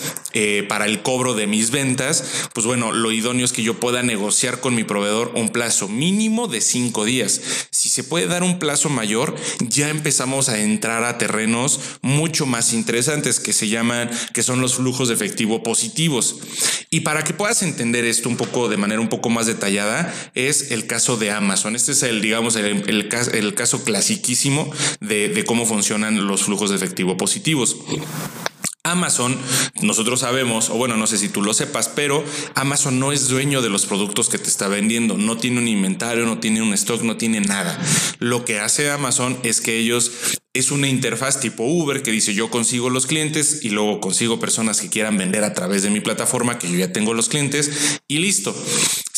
[0.69, 4.75] para el cobro de ventas, pues bueno, lo idóneo es que yo pueda negociar con
[4.75, 7.41] mi proveedor un plazo mínimo de cinco días.
[7.71, 12.73] Si se puede dar un plazo mayor, ya empezamos a entrar a terrenos mucho más
[12.73, 16.37] interesantes que se llaman, que son los flujos de efectivo positivos.
[16.91, 20.71] Y para que puedas entender esto un poco de manera un poco más detallada, es
[20.71, 21.77] el caso de Amazon.
[21.77, 26.71] Este es el, digamos, el, el, el caso clasiquísimo de, de cómo funcionan los flujos
[26.71, 27.77] de efectivo positivos.
[28.91, 29.37] Amazon,
[29.83, 32.25] nosotros sabemos, o bueno, no sé si tú lo sepas, pero
[32.55, 36.27] Amazon no es dueño de los productos que te está vendiendo, no tiene un inventario,
[36.27, 37.79] no tiene un stock, no tiene nada.
[38.19, 40.13] Lo que hace Amazon es que ellos
[40.55, 44.81] es una interfaz tipo Uber que dice yo consigo los clientes y luego consigo personas
[44.81, 48.19] que quieran vender a través de mi plataforma que yo ya tengo los clientes y
[48.19, 48.55] listo.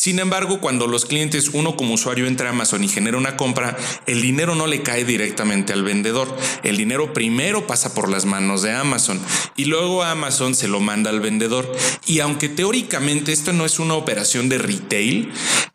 [0.01, 3.77] Sin embargo, cuando los clientes, uno como usuario entra a Amazon y genera una compra,
[4.07, 6.35] el dinero no le cae directamente al vendedor.
[6.63, 9.21] El dinero primero pasa por las manos de Amazon
[9.57, 11.71] y luego Amazon se lo manda al vendedor.
[12.07, 15.31] Y aunque teóricamente esto no es una operación de retail,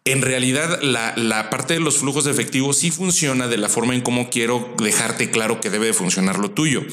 [0.05, 3.93] en realidad la, la parte de los flujos de efectivo sí funciona de la forma
[3.93, 6.83] en cómo quiero dejarte claro que debe de funcionar lo tuyo.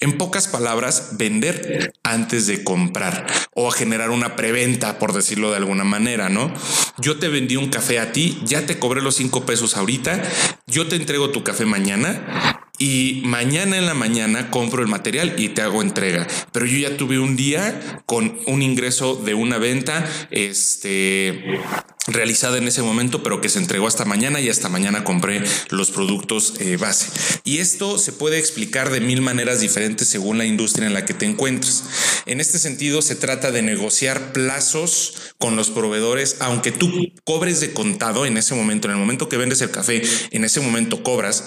[0.00, 5.84] En pocas palabras, vender antes de comprar o generar una preventa, por decirlo de alguna
[5.84, 6.52] manera, ¿no?
[6.98, 10.22] Yo te vendí un café a ti, ya te cobré los cinco pesos ahorita,
[10.66, 15.50] yo te entrego tu café mañana y mañana en la mañana compro el material y
[15.50, 16.26] te hago entrega.
[16.50, 21.60] Pero yo ya tuve un día con un ingreso de una venta, este
[22.06, 25.90] realizada en ese momento, pero que se entregó hasta mañana y hasta mañana compré los
[25.90, 27.10] productos eh, base.
[27.44, 31.14] Y esto se puede explicar de mil maneras diferentes según la industria en la que
[31.14, 31.84] te encuentres.
[32.24, 36.90] En este sentido, se trata de negociar plazos con los proveedores, aunque tú
[37.24, 40.60] cobres de contado en ese momento, en el momento que vendes el café, en ese
[40.60, 41.44] momento cobras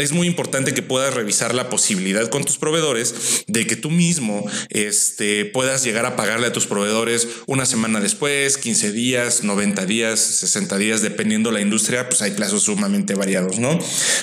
[0.00, 4.48] es muy importante que puedas revisar la posibilidad con tus proveedores de que tú mismo
[4.68, 10.20] este, puedas llegar a pagarle a tus proveedores una semana después, 15 días, 90 días,
[10.20, 13.76] 60 días, dependiendo la industria, pues hay plazos sumamente variados, ¿no?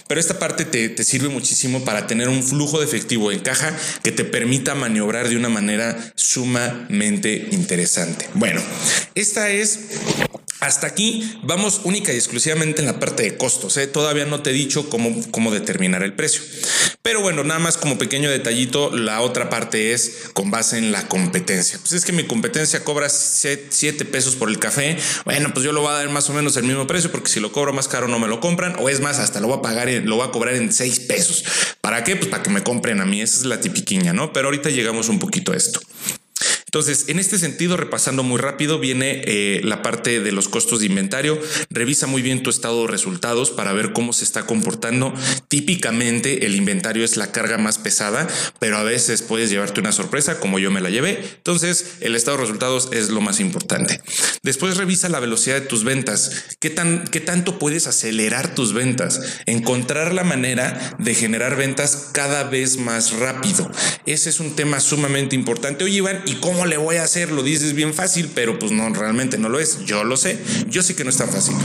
[0.08, 3.78] Pero esta parte te, te sirve muchísimo para tener un flujo de efectivo en caja
[4.02, 8.30] que te permita maniobrar de una manera sumamente interesante.
[8.34, 8.62] Bueno,
[9.14, 9.80] esta es
[10.66, 13.78] hasta aquí vamos única y exclusivamente en la parte de costos.
[13.78, 13.88] ¿eh?
[13.88, 16.42] Todavía no te he dicho cómo, cómo determinar el precio.
[17.02, 21.08] Pero bueno, nada más como pequeño detallito, la otra parte es con base en la
[21.08, 21.78] competencia.
[21.80, 24.98] Pues es que mi competencia cobra 7 pesos por el café.
[25.24, 27.40] Bueno, pues yo lo voy a dar más o menos el mismo precio porque si
[27.40, 28.76] lo cobro más caro no me lo compran.
[28.80, 31.44] O es más, hasta lo voy a pagar, lo voy a cobrar en 6 pesos.
[31.82, 32.16] ¿Para qué?
[32.16, 33.22] Pues para que me compren a mí.
[33.22, 34.34] Esa es la tipiquiña, ¿no?
[34.34, 35.80] Pero ahorita llegamos un poquito a esto.
[36.76, 40.88] Entonces, en este sentido, repasando muy rápido, viene eh, la parte de los costos de
[40.88, 41.40] inventario.
[41.70, 45.14] Revisa muy bien tu estado de resultados para ver cómo se está comportando.
[45.48, 48.28] Típicamente el inventario es la carga más pesada,
[48.60, 51.18] pero a veces puedes llevarte una sorpresa como yo me la llevé.
[51.38, 54.02] Entonces, el estado de resultados es lo más importante.
[54.44, 56.44] Después revisa la velocidad de tus ventas.
[56.60, 59.22] ¿Qué, tan, qué tanto puedes acelerar tus ventas?
[59.46, 63.72] Encontrar la manera de generar ventas cada vez más rápido.
[64.06, 65.86] Ese es un tema sumamente importante.
[65.86, 67.32] Oye, Iván, ¿y cómo le voy a hacer?
[67.32, 69.84] Lo dices bien fácil, pero pues no, realmente no lo es.
[69.86, 70.38] Yo lo sé.
[70.70, 71.56] Yo sé que no es tan fácil.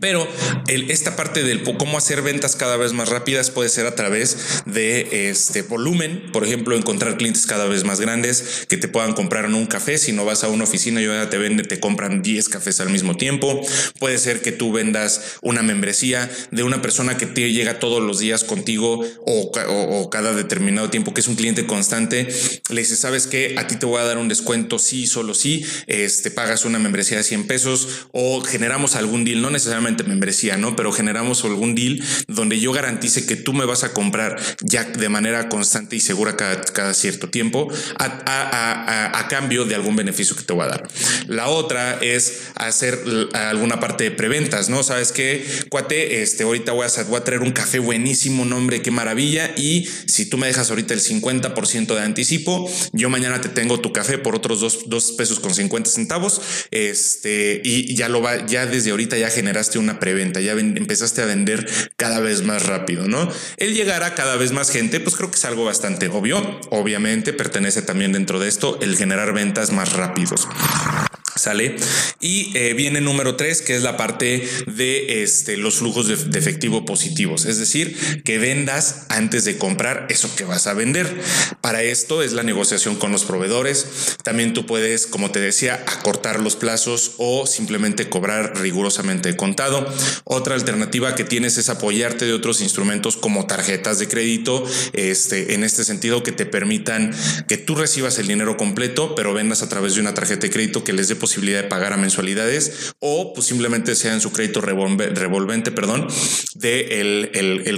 [0.00, 0.26] Pero
[0.66, 5.30] esta parte del cómo hacer ventas cada vez más rápidas puede ser a través de
[5.30, 9.54] este volumen, por ejemplo, encontrar clientes cada vez más grandes que te puedan comprar en
[9.54, 9.98] un café.
[9.98, 12.90] Si no vas a una oficina y ya te vende, te compran 10 cafés al
[12.90, 13.60] mismo tiempo.
[13.98, 18.18] Puede ser que tú vendas una membresía de una persona que te llega todos los
[18.18, 22.28] días contigo o, cada determinado tiempo, que es un cliente constante.
[22.70, 25.64] Le dices, sabes que a ti te voy a dar un descuento, sí, solo sí,
[25.86, 30.76] este, pagas una membresía de 100 pesos o generamos algún deal, no necesariamente membresía, ¿no?
[30.76, 35.08] Pero generamos algún deal donde yo garantice que tú me vas a comprar ya de
[35.08, 40.64] manera constante y segura cada, cierto tiempo a, cambio de algún beneficio que te voy
[40.64, 40.88] a dar.
[41.26, 42.98] La otra es hacer
[43.34, 44.82] alguna parte de preventas, ¿no?
[44.82, 48.90] Sabes que, cuate, este, ahorita voy a, voy a traer un café buenísimo, nombre, qué
[48.90, 49.52] maravilla.
[49.56, 53.92] Y si tú me dejas ahorita el 50% de anticipo, yo mañana te tengo tu
[53.92, 56.40] café por otros dos, dos pesos con 50 centavos.
[56.70, 61.26] Este, y ya lo va, ya desde ahorita ya generaste una preventa, ya empezaste a
[61.26, 63.30] vender cada vez más rápido, ¿no?
[63.56, 66.60] El llegar a cada vez más gente, pues creo que es algo bastante obvio.
[66.70, 70.48] Obviamente pertenece también dentro de esto el generar ventas más rápidos.
[71.38, 71.76] ¿Sale?
[72.20, 76.84] Y eh, viene número tres, que es la parte de este, los flujos de, efectivo
[76.84, 81.22] positivos, es decir, que vendas antes de comprar eso que vas a vender.
[81.60, 84.16] Para esto es la negociación con los proveedores.
[84.24, 89.86] También tú puedes, como te decía, acortar los plazos o simplemente cobrar rigurosamente contado.
[90.24, 95.64] Otra alternativa que tienes es apoyarte de otros instrumentos como tarjetas de crédito, este, en
[95.64, 97.14] este sentido que te permitan
[97.46, 100.84] que tú recibas el dinero completo, pero vendas a través de una tarjeta de crédito
[100.84, 104.62] que les dé posibilidad de pagar a mensualidades o pues, simplemente sea en su crédito
[104.62, 106.08] revolvente, perdón,
[106.54, 106.88] de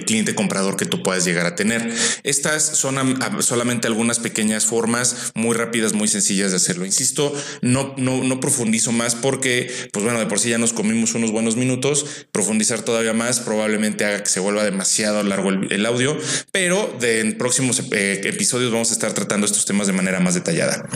[0.07, 1.93] cliente comprador que tú puedas llegar a tener.
[2.23, 6.87] Estas son solamente algunas pequeñas formas muy rápidas, muy sencillas de hacerlo.
[6.87, 11.15] Insisto, no, no, no profundizo más porque, pues bueno, de por sí ya nos comimos
[11.15, 12.07] unos buenos minutos.
[12.31, 16.17] Profundizar todavía más probablemente haga que se vuelva demasiado largo el, audio,
[16.53, 20.35] pero de en próximos eh, episodios vamos a estar tratando estos temas de manera más
[20.35, 20.89] detallada.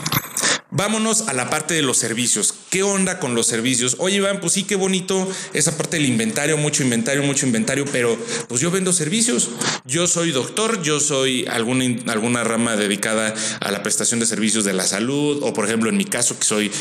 [0.77, 2.53] Vámonos a la parte de los servicios.
[2.69, 3.95] ¿Qué onda con los servicios?
[4.01, 8.19] Oye, Iván, pues sí, qué bonito esa parte del inventario, mucho inventario, mucho inventario, pero
[8.49, 9.51] pues yo vendo servicios.
[9.85, 14.73] Yo soy doctor, yo soy alguna, alguna rama dedicada a la prestación de servicios de
[14.73, 16.73] la salud, o por ejemplo, en mi caso, que soy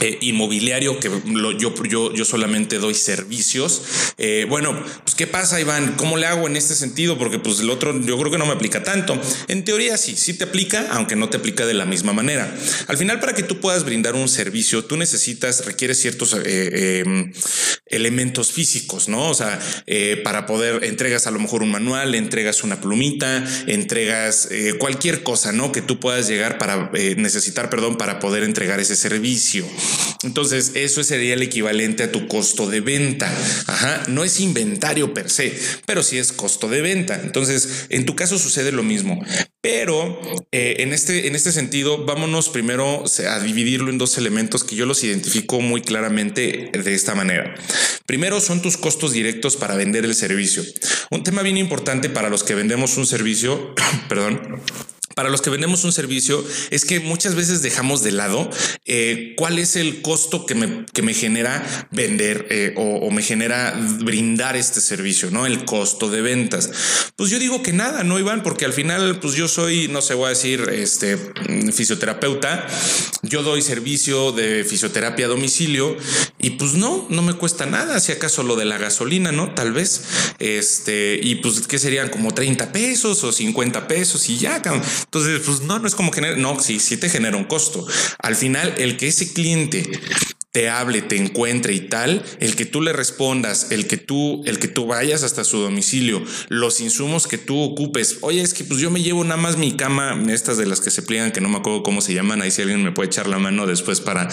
[0.00, 1.10] eh, inmobiliario, que
[1.58, 3.82] yo, yo, yo solamente doy servicios.
[4.18, 5.94] Eh, bueno, pues ¿qué pasa, Iván?
[5.96, 7.18] ¿Cómo le hago en este sentido?
[7.18, 9.20] Porque pues el otro yo creo que no me aplica tanto.
[9.48, 12.56] En teoría sí, sí te aplica, aunque no te aplica de la misma manera.
[13.00, 17.32] Final, para que tú puedas brindar un servicio, tú necesitas, requieres ciertos eh, em,
[17.86, 19.30] elementos físicos, ¿no?
[19.30, 24.48] O sea, eh, para poder, entregas a lo mejor un manual, entregas una plumita, entregas
[24.50, 25.72] eh, cualquier cosa, ¿no?
[25.72, 29.66] Que tú puedas llegar para necesitar, perdón, para poder entregar ese servicio.
[30.22, 33.34] Entonces, eso sería el equivalente a tu costo de venta.
[33.66, 37.18] Ajá, no es inventario per se, pero sí es costo de venta.
[37.24, 39.24] Entonces, en tu caso sucede lo mismo.
[39.62, 40.18] Pero
[40.52, 45.04] en, este, en este sentido, vámonos primero a dividirlo en dos elementos que yo los
[45.04, 47.54] identifico muy claramente de esta manera.
[48.06, 50.62] Primero son tus costos directos para vender el servicio.
[51.10, 53.74] Un tema bien importante para los que vendemos un servicio,
[54.08, 54.62] perdón,
[55.20, 58.48] para los que vendemos un servicio es que muchas veces dejamos de lado
[58.86, 63.78] eh, cuál es el costo que me, que me genera vender eh, o, me genera
[64.00, 65.44] brindar este servicio, ¿no?
[65.44, 66.70] El costo de ventas.
[67.16, 70.14] Pues yo digo que nada, no Iván, porque al final, pues yo soy, no sé,
[70.14, 71.18] voy a decir, este
[71.70, 72.66] fisioterapeuta,
[73.20, 75.98] yo doy servicio de fisioterapia a domicilio
[76.38, 79.52] y pues no, no me cuesta nada, si acaso lo de la gasolina, ¿no?
[79.52, 80.00] Tal vez,
[80.38, 84.62] este, y pues que serían como 30 pesos o 50 pesos y ya,
[85.10, 87.84] entonces, pues no, no es como generar, no, sí, sí te genera un costo.
[88.20, 89.90] Al final, el que ese cliente
[90.52, 94.60] te hable, te encuentre y tal, el que tú le respondas, el que tú, el
[94.60, 98.18] que tú vayas hasta su domicilio, los insumos que tú ocupes.
[98.20, 100.92] Oye, es que pues yo me llevo nada más mi cama, estas de las que
[100.92, 103.28] se pliegan, que no me acuerdo cómo se llaman, ahí si alguien me puede echar
[103.28, 104.28] la mano después para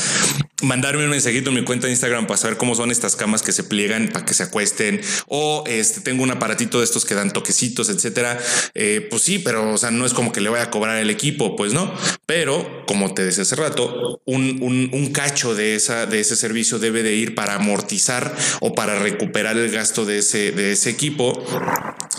[0.64, 3.52] mandarme un mensajito en mi cuenta de Instagram para saber cómo son estas camas que
[3.52, 7.32] se pliegan para que se acuesten o este tengo un aparatito de estos que dan
[7.32, 8.40] toquecitos, etcétera.
[8.74, 11.10] Eh, pues sí, pero o sea, no es como que le voy a cobrar el
[11.10, 11.94] equipo, pues no.
[12.26, 16.80] Pero como te decía hace rato, un, un, un cacho de esa de ese servicio
[16.80, 21.44] debe de ir para amortizar o para recuperar el gasto de ese, de ese equipo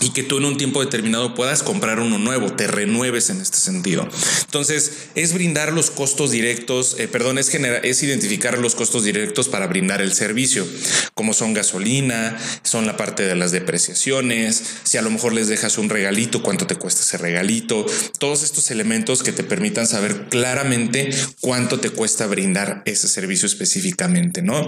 [0.01, 3.57] y que tú en un tiempo determinado puedas comprar uno nuevo, te renueves en este
[3.57, 4.07] sentido.
[4.45, 9.47] Entonces, es brindar los costos directos, eh, perdón, es, generar, es identificar los costos directos
[9.49, 10.67] para brindar el servicio,
[11.13, 15.77] como son gasolina, son la parte de las depreciaciones, si a lo mejor les dejas
[15.77, 17.85] un regalito, cuánto te cuesta ese regalito,
[18.19, 21.09] todos estos elementos que te permitan saber claramente
[21.41, 24.67] cuánto te cuesta brindar ese servicio específicamente, ¿no?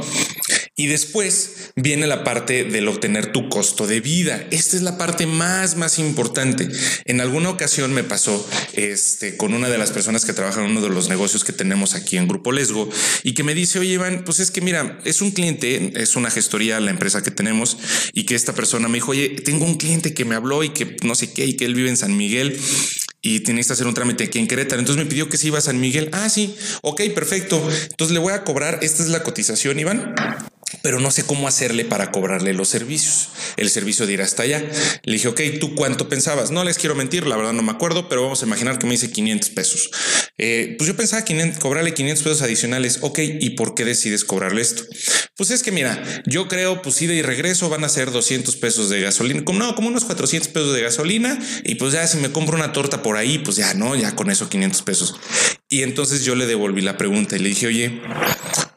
[0.76, 4.48] Y después viene la parte del obtener tu costo de vida.
[4.52, 6.70] Esta es la parte más, más importante.
[7.06, 10.82] En alguna ocasión me pasó este, con una de las personas que trabaja en uno
[10.82, 12.90] de los negocios que tenemos aquí en Grupo Lesgo
[13.24, 16.30] y que me dice, oye, Iván, pues es que mira, es un cliente, es una
[16.32, 17.78] gestoría la empresa que tenemos
[18.14, 20.98] y que esta persona me dijo, oye, tengo un cliente que me habló y que
[21.04, 22.60] no sé qué y que él vive en San Miguel
[23.22, 24.80] y tienes que hacer un trámite aquí en Querétaro.
[24.80, 26.10] Entonces me pidió que se iba a San Miguel.
[26.12, 27.62] Ah, sí, ok, perfecto.
[27.90, 30.16] Entonces le voy a cobrar, esta es la cotización, Iván
[30.82, 33.30] pero no sé cómo hacerle para cobrarle los servicios.
[33.58, 34.64] El servicio de ir hasta allá.
[35.04, 36.52] Le dije, ok, ¿tú cuánto pensabas?
[36.52, 38.94] No les quiero mentir, la verdad no me acuerdo, pero vamos a imaginar que me
[38.94, 39.92] dice 500 pesos.
[40.38, 41.24] Eh, pues yo pensaba
[41.60, 43.00] cobrarle 500 pesos adicionales.
[43.02, 44.84] Ok, ¿y por qué decides cobrarle esto?
[45.36, 48.90] Pues es que mira, yo creo, pues ida y regreso van a ser 200 pesos
[48.90, 51.38] de gasolina, como no, como unos 400 pesos de gasolina.
[51.64, 54.32] Y pues ya si me compro una torta por ahí, pues ya no, ya con
[54.32, 55.16] eso 500 pesos.
[55.72, 58.02] Y entonces yo le devolví la pregunta y le dije, oye,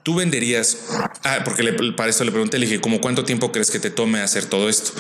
[0.05, 0.79] tú venderías,
[1.25, 3.91] ah, porque le, para esto le pregunté, le dije, ¿cómo cuánto tiempo crees que te
[3.91, 4.93] tome hacer todo esto?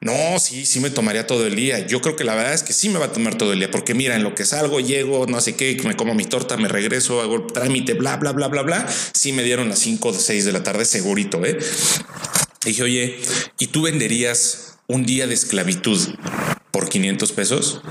[0.00, 1.86] No, sí, sí me tomaría todo el día.
[1.86, 3.70] Yo creo que la verdad es que sí me va a tomar todo el día,
[3.70, 6.66] porque mira, en lo que salgo, llego, no sé qué, me como mi torta, me
[6.66, 8.88] regreso, hago el trámite, bla, bla, bla, bla, bla.
[9.12, 11.56] Sí me dieron las 5 o 6 de la tarde, segurito, ¿eh?
[12.64, 13.20] dije, oye,
[13.60, 16.00] ¿y tú venderías un día de esclavitud
[16.72, 17.82] por 500 pesos?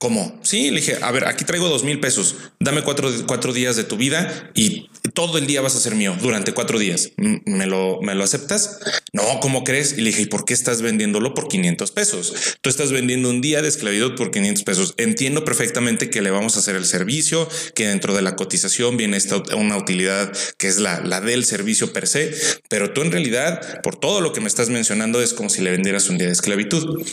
[0.00, 0.40] ¿Cómo?
[0.42, 3.84] Sí, le dije, a ver, aquí traigo dos mil pesos, dame cuatro, cuatro días de
[3.84, 7.10] tu vida y todo el día vas a ser mío durante cuatro días.
[7.18, 8.78] ¿Me lo, me lo aceptas?
[9.12, 9.92] No, ¿cómo crees?
[9.92, 12.32] Y le dije, ¿y por qué estás vendiéndolo por 500 pesos?
[12.62, 14.94] Tú estás vendiendo un día de esclavitud por 500 pesos.
[14.96, 19.18] Entiendo perfectamente que le vamos a hacer el servicio, que dentro de la cotización viene
[19.18, 22.34] esta, una utilidad que es la, la del servicio per se,
[22.70, 25.70] pero tú en realidad, por todo lo que me estás mencionando, es como si le
[25.70, 27.04] vendieras un día de esclavitud.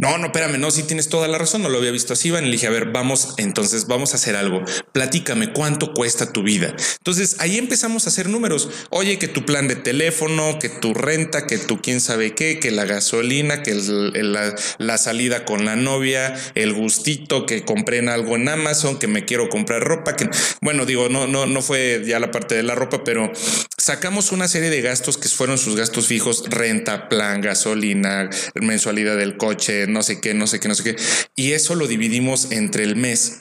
[0.00, 2.44] No, no, espérame, no, si tienes toda la razón, no lo había visto así, Van.
[2.44, 4.62] Le dije, a ver, vamos, entonces vamos a hacer algo.
[4.92, 6.72] Platícame cuánto cuesta tu vida.
[6.98, 8.68] Entonces ahí empezamos a hacer números.
[8.90, 12.70] Oye, que tu plan de teléfono, que tu renta, que tu quién sabe qué, que
[12.70, 18.48] la gasolina, que la, salida con la novia, el gustito, que compré en algo en
[18.48, 20.14] Amazon, que me quiero comprar ropa,
[20.60, 23.32] bueno, digo, no, no, no fue ya la parte de la ropa, pero
[23.76, 29.36] sacamos una serie de gastos que fueron sus gastos fijos, renta, plan, gasolina, mensualidad del
[29.36, 30.96] coche no sé qué, no sé qué, no sé qué.
[31.34, 33.40] Y eso lo dividimos entre el mes.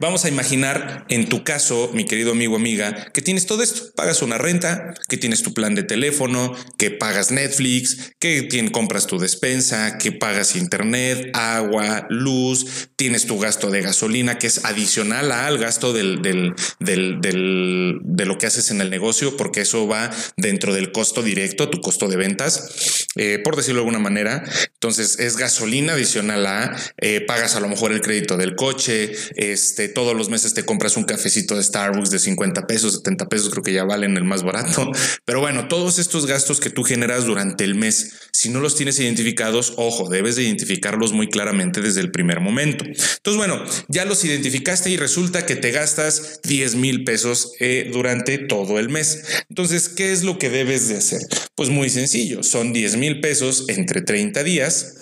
[0.00, 3.92] Vamos a imaginar en tu caso, mi querido amigo, amiga, que tienes todo esto.
[3.94, 9.18] Pagas una renta, que tienes tu plan de teléfono, que pagas Netflix, que compras tu
[9.18, 15.58] despensa, que pagas internet, agua, luz, tienes tu gasto de gasolina, que es adicional al
[15.58, 21.22] gasto del, de lo que haces en el negocio, porque eso va dentro del costo
[21.22, 24.44] directo, tu costo de ventas, eh, por decirlo de alguna manera.
[24.72, 29.89] Entonces es gasolina adicional a, eh, pagas a lo mejor el crédito del coche, este,
[29.90, 33.62] todos los meses te compras un cafecito de Starbucks de 50 pesos, 70 pesos, creo
[33.62, 34.90] que ya valen el más barato.
[35.24, 38.98] Pero bueno, todos estos gastos que tú generas durante el mes, si no los tienes
[38.98, 42.84] identificados, ojo, debes de identificarlos muy claramente desde el primer momento.
[42.84, 48.38] Entonces, bueno, ya los identificaste y resulta que te gastas 10 mil pesos eh, durante
[48.38, 49.24] todo el mes.
[49.48, 51.20] Entonces, ¿qué es lo que debes de hacer?
[51.54, 54.96] Pues muy sencillo, son 10 mil pesos entre 30 días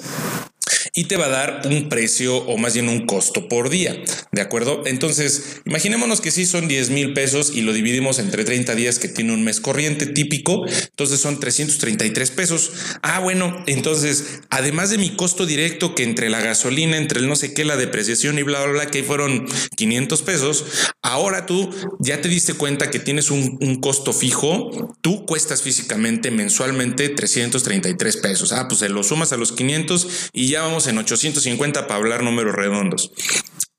[0.94, 3.96] y te va a dar un precio o más bien un costo por día.
[4.32, 4.82] ¿De acuerdo?
[4.86, 9.08] Entonces, imaginémonos que sí son 10 mil pesos y lo dividimos entre 30 días que
[9.08, 10.66] tiene un mes corriente típico.
[10.66, 12.72] Entonces son 333 pesos.
[13.02, 17.36] Ah, bueno, entonces, además de mi costo directo que entre la gasolina, entre el no
[17.36, 19.46] sé qué, la depreciación y bla, bla, bla, que fueron
[19.76, 20.64] 500 pesos,
[21.02, 24.96] ahora tú ya te diste cuenta que tienes un, un costo fijo.
[25.00, 28.52] Tú cuestas físicamente mensualmente 333 pesos.
[28.52, 32.22] Ah, pues se lo sumas a los 500 y ya vamos en 850 para hablar
[32.22, 33.12] números redondos.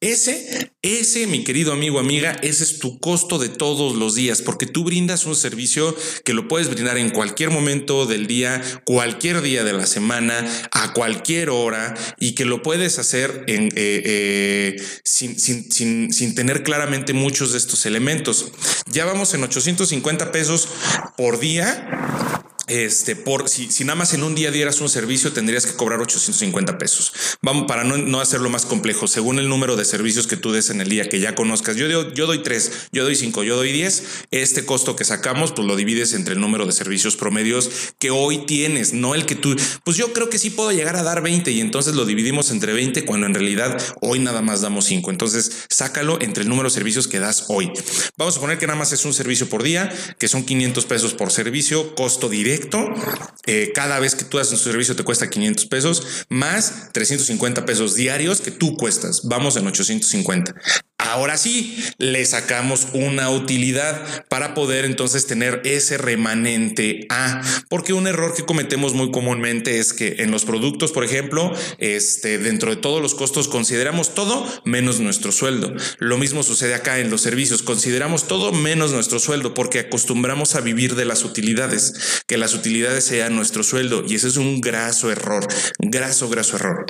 [0.02, 4.66] Ese, ese, mi querido amigo, amiga, ese es tu costo de todos los días, porque
[4.66, 9.66] tú brindas un servicio que lo puedes brindar en cualquier momento del día, cualquier día
[9.66, 15.70] de la semana, a cualquier hora, y que lo puedes hacer eh, eh, sin, sin,
[15.70, 18.54] sin, sin tener claramente muchos de estos elementos.
[18.90, 20.70] Ya vamos en 850 pesos
[21.18, 25.74] por día este, por si, nada más en un día dieras un servicio, tendrías que
[25.74, 27.12] cobrar 850 pesos.
[27.42, 30.80] Vamos, para no, hacerlo más complejo, según el número de servicios que tú des en
[30.80, 31.76] el día que ya conozcas.
[31.76, 34.04] Yo, yo, yo doy tres, yo doy cinco, yo doy diez.
[34.30, 38.46] Este costo que sacamos, pues lo divides entre el número de servicios promedios que hoy
[38.46, 39.56] tienes, no el que tú.
[39.84, 42.74] Pues yo creo que sí puedo llegar a dar 20 y entonces lo dividimos entre
[42.74, 45.10] 20 cuando en realidad hoy nada más damos cinco.
[45.10, 47.72] Entonces sácalo entre el número de servicios que das hoy.
[48.16, 51.14] Vamos a poner que nada más es un servicio por día, que son 500 pesos
[51.16, 52.59] por servicio, costo directo
[53.46, 57.96] eh, cada vez que tú haces un servicio te cuesta 500 pesos, más 350 pesos
[57.96, 59.22] diarios que tú cuestas.
[59.24, 60.56] Vamos en 850.
[61.00, 68.06] Ahora sí, le sacamos una utilidad para poder entonces tener ese remanente A, porque un
[68.06, 72.76] error que cometemos muy comúnmente es que en los productos, por ejemplo, este, dentro de
[72.76, 75.74] todos los costos consideramos todo menos nuestro sueldo.
[76.00, 80.62] Lo mismo sucede acá en los servicios, consideramos todo menos nuestro sueldo porque acostumbramos a
[80.62, 85.10] vivir de las utilidades, que las utilidades sean nuestro sueldo y ese es un graso
[85.10, 85.48] error,
[85.80, 86.86] graso, graso error.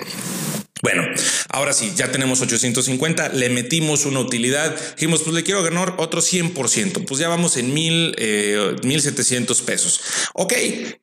[0.81, 1.03] Bueno,
[1.49, 6.21] ahora sí, ya tenemos 850, le metimos una utilidad, dijimos, pues le quiero ganar otro
[6.21, 10.01] 100%, pues ya vamos en mil, eh, 1700 pesos.
[10.33, 10.53] Ok,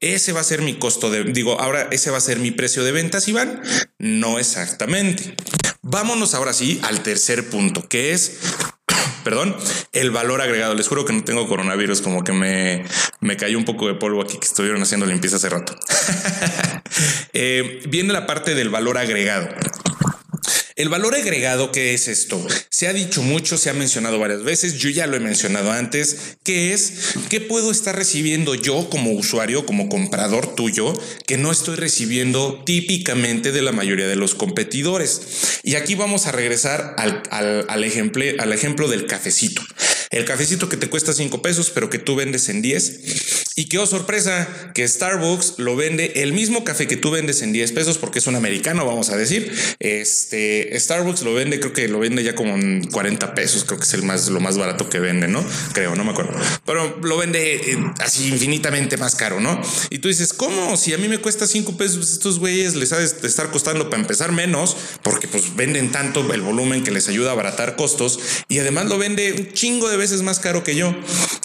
[0.00, 2.84] ese va a ser mi costo de, digo, ahora ese va a ser mi precio
[2.84, 3.62] de ventas, Iván.
[3.98, 5.34] No exactamente.
[5.82, 8.38] Vámonos ahora sí al tercer punto, que es
[9.24, 9.56] perdón,
[9.92, 10.74] el valor agregado.
[10.74, 12.84] Les juro que no tengo coronavirus, como que me,
[13.20, 15.76] me cayó un poco de polvo aquí que estuvieron haciendo limpieza hace rato.
[17.32, 19.48] Eh, viene la parte del valor agregado.
[20.76, 22.46] El valor agregado, ¿qué es esto?
[22.68, 26.36] Se ha dicho mucho, se ha mencionado varias veces, yo ya lo he mencionado antes,
[26.44, 30.92] que es qué puedo estar recibiendo yo como usuario, como comprador tuyo,
[31.26, 35.60] que no estoy recibiendo típicamente de la mayoría de los competidores.
[35.62, 39.62] Y aquí vamos a regresar al, al, ejemplo, al ejemplo del cafecito.
[40.10, 43.46] El cafecito que te cuesta 5 pesos, pero que tú vendes en 10.
[43.58, 47.52] Y qué oh, sorpresa que Starbucks lo vende el mismo café que tú vendes en
[47.52, 49.50] 10 pesos porque es un americano, vamos a decir.
[49.78, 53.84] Este Starbucks lo vende, creo que lo vende ya como en 40 pesos, creo que
[53.84, 55.44] es el más lo más barato que vende, ¿no?
[55.72, 56.38] Creo, no me acuerdo.
[56.66, 59.60] Pero lo vende eh, así infinitamente más caro, ¿no?
[59.88, 60.76] Y tú dices, ¿cómo?
[60.76, 63.88] Si a mí me cuesta 5 pesos, pues estos güeyes les ha de estar costando
[63.88, 68.18] para empezar menos, porque pues venden tanto el volumen que les ayuda a abaratar costos
[68.48, 70.94] y además lo vende un chingo de veces más caro que yo.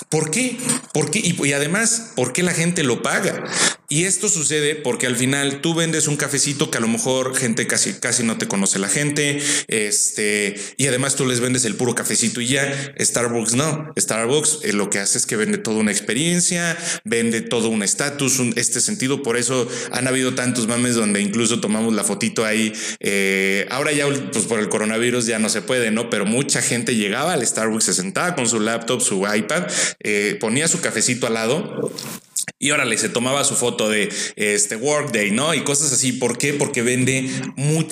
[0.10, 0.58] ¿Por qué?
[0.94, 1.20] ¿Por qué?
[1.20, 3.44] y además ¿por qué la gente lo paga?
[3.92, 7.68] Y esto sucede porque al final tú vendes un cafecito que a lo mejor gente
[7.68, 11.94] casi, casi no te conoce la gente, este, y además tú les vendes el puro
[11.94, 12.94] cafecito y ya.
[12.98, 13.92] Starbucks no.
[14.00, 18.40] Starbucks eh, lo que hace es que vende toda una experiencia, vende todo un estatus,
[18.56, 19.24] este sentido.
[19.24, 22.72] Por eso han habido tantos mames donde incluso tomamos la fotito ahí.
[23.02, 26.10] Eh, ahora ya, pues por el coronavirus ya no se puede, ¿no?
[26.10, 29.68] Pero mucha gente llegaba al Starbucks, se sentaba con su laptop, su iPad,
[30.00, 31.92] eh, ponía su cafecito al lado
[32.62, 35.56] y órale, se tomaba su foto de este Workday, ¿no?
[35.56, 36.14] Y cosas así.
[36.14, 36.54] ¿Por qué?
[36.54, 37.30] Porque vende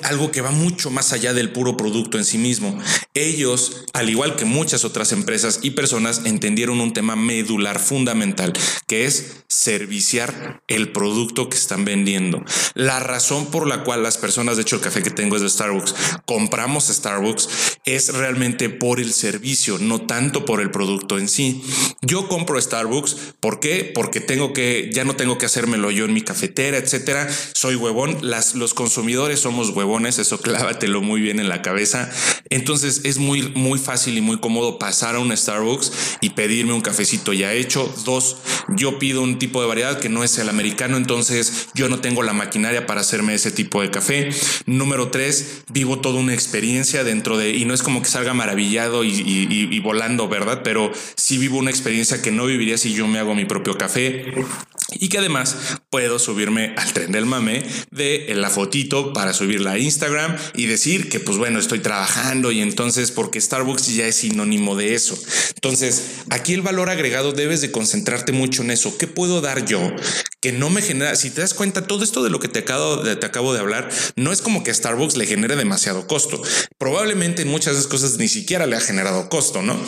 [0.04, 2.78] algo que va mucho más allá del puro producto en sí mismo.
[3.16, 8.54] Ellos, al igual que muchas otras empresas y personas, entendieron un tema medular fundamental,
[8.86, 12.44] que es serviciar el producto que están vendiendo.
[12.76, 15.50] La razón por la cual las personas, de hecho el café que tengo es de
[15.50, 15.96] Starbucks,
[16.26, 17.50] compramos Starbucks
[17.86, 21.64] es realmente por el servicio, no tanto por el producto en sí.
[22.02, 23.92] Yo compro Starbucks, ¿por qué?
[23.94, 24.59] Porque tengo que,
[24.92, 27.28] ya no tengo que hacérmelo yo en mi cafetera, etcétera.
[27.54, 28.18] Soy huevón.
[28.22, 30.20] Los consumidores somos huevones.
[30.20, 32.10] Eso clávatelo muy bien en la cabeza.
[32.50, 35.92] Entonces es muy, muy fácil y muy cómodo pasar a un Starbucks
[36.22, 37.94] y pedirme un cafecito ya hecho.
[38.06, 38.38] Dos,
[38.70, 40.98] yo pido un tipo de variedad que no es el americano.
[40.98, 44.30] Entonces yo no tengo la maquinaria para hacerme ese tipo de café.
[44.66, 49.04] Número tres, vivo toda una experiencia dentro de, y no es como que salga maravillado
[49.04, 50.62] y volando, ¿verdad?
[50.64, 54.10] Pero sí vivo una experiencia que no viviría si yo me hago mi propio café
[54.94, 55.56] y que además
[55.90, 61.10] puedo subirme al tren del mame de la fotito para subirla a Instagram y decir
[61.10, 65.18] que pues bueno estoy trabajando y entonces porque Starbucks ya es sinónimo de eso.
[65.56, 68.98] Entonces aquí el valor agregado debes de concentrarte mucho en eso.
[68.98, 69.92] ¿Qué puedo dar yo
[70.42, 71.16] que no me genera?
[71.16, 73.60] Si te das cuenta todo esto de lo que te acabo de, te acabo de
[73.60, 76.42] hablar no es como que a Starbucks le genere demasiado costo.
[76.78, 79.80] Probablemente en muchas de esas cosas ni siquiera le ha generado costo, ¿no?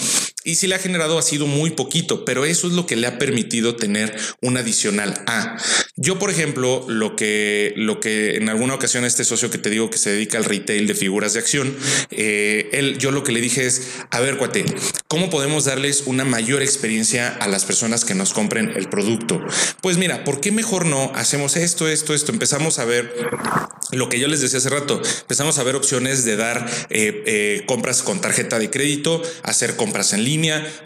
[0.43, 3.07] Y si le ha generado ha sido muy poquito, pero eso es lo que le
[3.07, 5.57] ha permitido tener un adicional A.
[5.95, 9.89] Yo, por ejemplo, lo que, lo que en alguna ocasión este socio que te digo
[9.89, 11.75] que se dedica al retail de figuras de acción,
[12.09, 14.65] eh, él, yo lo que le dije es, a ver, cuate,
[15.07, 19.39] ¿cómo podemos darles una mayor experiencia a las personas que nos compren el producto?
[19.81, 22.31] Pues mira, ¿por qué mejor no hacemos esto, esto, esto?
[22.31, 23.13] Empezamos a ver
[23.91, 27.63] lo que yo les decía hace rato, empezamos a ver opciones de dar eh, eh,
[27.67, 30.30] compras con tarjeta de crédito, hacer compras en línea,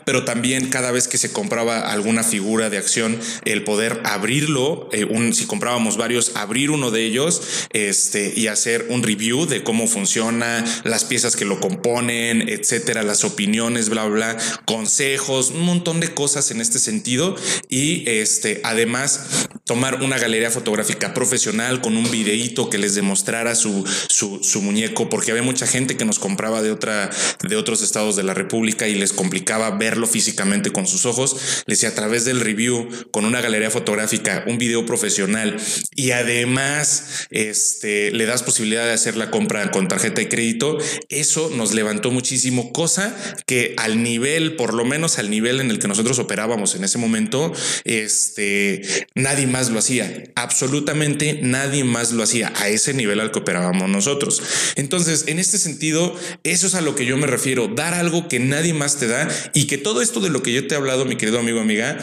[0.05, 5.07] pero también cada vez que se compraba alguna figura de acción, el poder abrirlo, eh,
[5.33, 7.41] si comprábamos varios, abrir uno de ellos
[7.73, 13.23] este, y hacer un review de cómo funciona, las piezas que lo componen, etcétera, las
[13.23, 17.35] opiniones, bla, bla, consejos, un montón de cosas en este sentido.
[17.69, 23.85] Y este, además, tomar una galería fotográfica profesional con un videíto que les demostrara su,
[24.07, 27.09] su, muñeco, porque había mucha gente que nos compraba de, otra,
[27.47, 31.63] de otros estados de la República y les complicaba verlo físicamente con sus ojos.
[31.65, 35.57] Les decía a través del review, con una galería fotográfica, un video profesional
[35.93, 40.77] y además este, le das posibilidad de hacer la compra con tarjeta de crédito.
[41.09, 43.13] Eso nos levantó muchísimo, cosa
[43.45, 46.97] que al nivel, por lo menos al nivel en el que nosotros operábamos en ese
[46.97, 47.51] momento,
[47.83, 48.83] este,
[49.15, 50.23] nadie más lo hacía.
[50.35, 54.41] Absolutamente nadie más lo hacía a ese nivel al que operábamos nosotros.
[54.77, 58.39] Entonces, en este sentido, eso es a lo que yo me refiero, dar algo que
[58.39, 61.05] nadie más te da y que todo esto de lo que yo te he hablado,
[61.05, 61.97] mi querido amigo, amiga,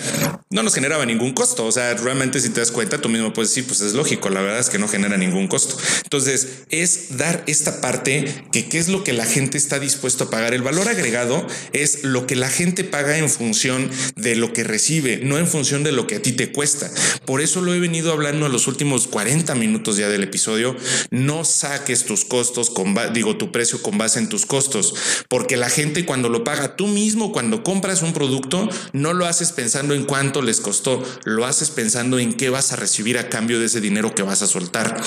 [0.50, 1.64] no nos generaba ningún costo.
[1.64, 4.42] O sea, realmente si te das cuenta, tú mismo puedes decir, pues es lógico, la
[4.42, 5.76] verdad es que no genera ningún costo.
[6.04, 10.30] Entonces, es dar esta parte que qué es lo que la gente está dispuesto a
[10.30, 10.54] pagar.
[10.54, 15.20] El valor agregado es lo que la gente paga en función de lo que recibe,
[15.22, 16.90] no en función de lo que a ti te cuesta.
[17.24, 20.76] Por eso lo he venido hablando en los últimos 40 minutos ya del episodio.
[21.10, 24.94] No saques tus costos con, digo, tu precio con base en tus costos,
[25.28, 29.52] porque la gente cuando lo paga tú mismo, cuando compras un producto, no lo haces
[29.52, 33.58] pensando en cuánto les costó, lo haces pensando en qué vas a recibir a cambio
[33.58, 35.00] de ese dinero que vas a soltar.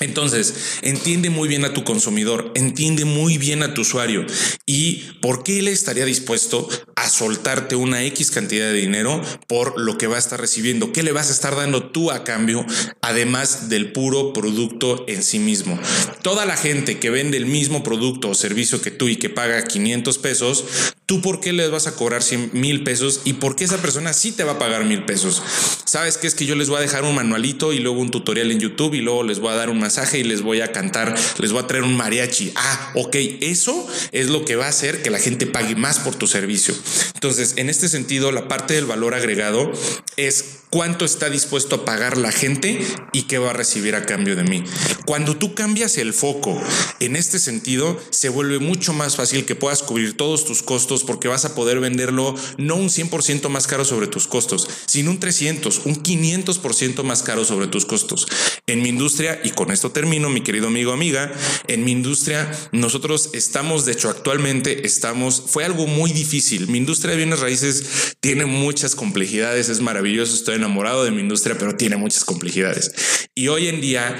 [0.00, 4.24] Entonces, entiende muy bien a tu consumidor, entiende muy bien a tu usuario
[4.64, 6.66] y por qué él estaría dispuesto
[6.96, 11.02] a soltarte una X cantidad de dinero por lo que va a estar recibiendo, qué
[11.02, 12.64] le vas a estar dando tú a cambio,
[13.02, 15.78] además del puro producto en sí mismo.
[16.22, 19.62] Toda la gente que vende el mismo producto o servicio que tú y que paga
[19.64, 20.64] 500 pesos,
[21.10, 24.12] tú por qué les vas a cobrar 100 mil pesos y por qué esa persona
[24.12, 25.42] sí te va a pagar mil pesos.
[25.84, 28.52] Sabes que es que yo les voy a dejar un manualito y luego un tutorial
[28.52, 29.80] en YouTube y luego les voy a dar un
[30.12, 32.52] y les voy a cantar, les voy a traer un mariachi.
[32.54, 36.14] Ah, ok, eso es lo que va a hacer que la gente pague más por
[36.14, 36.76] tu servicio.
[37.14, 39.72] Entonces, en este sentido, la parte del valor agregado
[40.16, 42.80] es cuánto está dispuesto a pagar la gente
[43.12, 44.64] y qué va a recibir a cambio de mí.
[45.04, 46.60] Cuando tú cambias el foco
[47.00, 51.28] en este sentido, se vuelve mucho más fácil que puedas cubrir todos tus costos porque
[51.28, 55.82] vas a poder venderlo no un 100% más caro sobre tus costos, sino un 300,
[55.84, 58.26] un 500% más caro sobre tus costos.
[58.66, 61.32] En mi industria, y con esto termino, mi querido amigo, amiga,
[61.66, 66.68] en mi industria nosotros estamos, de hecho actualmente estamos, fue algo muy difícil.
[66.68, 71.56] Mi industria de bienes raíces tiene muchas complejidades, es maravilloso, estoy enamorado de mi industria,
[71.58, 73.28] pero tiene muchas complejidades.
[73.34, 74.16] Y hoy en día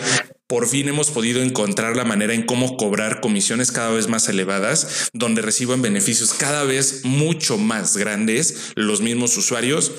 [0.51, 5.09] por fin hemos podido encontrar la manera en cómo cobrar comisiones cada vez más elevadas,
[5.13, 9.93] donde reciban beneficios cada vez mucho más grandes los mismos usuarios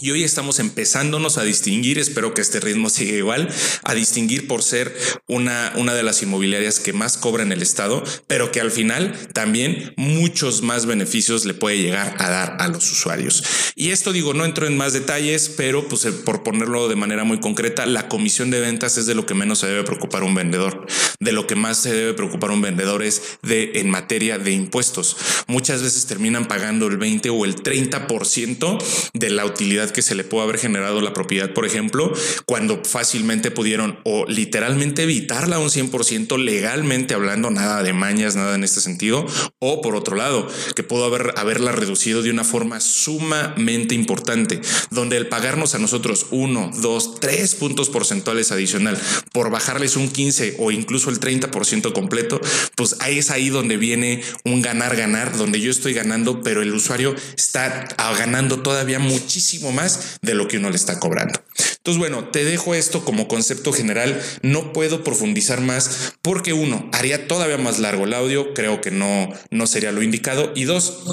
[0.00, 3.48] y hoy estamos empezándonos a distinguir, espero que este ritmo siga igual,
[3.84, 4.96] a distinguir por ser
[5.26, 9.28] una, una de las inmobiliarias que más cobra en el Estado, pero que al final
[9.34, 13.42] también muchos más beneficios le puede llegar a dar a los usuarios.
[13.76, 17.24] Y esto digo, no entro en más detalles, pero pues eh, por ponerlo de manera
[17.24, 20.34] muy concreta, la comisión de ventas es de lo que menos se debe preocupar un
[20.34, 20.86] vendedor.
[21.18, 25.16] De lo que más se debe preocupar un vendedor es de en materia de impuestos.
[25.46, 28.82] Muchas veces terminan pagando el 20 o el 30%
[29.14, 32.12] de la utilidad que se le pudo haber generado la propiedad, por ejemplo,
[32.46, 38.64] cuando fácilmente pudieron o literalmente evitarla un 100% legalmente hablando, nada de mañas, nada en
[38.64, 39.26] este sentido,
[39.58, 44.60] o por otro lado, que pudo haber, haberla reducido de una forma sumamente importante,
[44.90, 48.98] donde el pagarnos a nosotros uno, dos, tres puntos porcentuales adicional
[49.32, 52.40] por bajarles un 15 o incluso el 30% completo,
[52.76, 56.74] pues ahí es ahí donde viene un ganar, ganar, donde yo estoy ganando, pero el
[56.74, 57.88] usuario está
[58.18, 59.79] ganando todavía muchísimo más
[60.22, 61.40] de lo que uno le está cobrando.
[61.76, 64.20] Entonces, bueno, te dejo esto como concepto general.
[64.42, 68.52] No puedo profundizar más porque uno, haría todavía más largo el audio.
[68.54, 70.52] Creo que no, no sería lo indicado.
[70.54, 71.04] Y dos,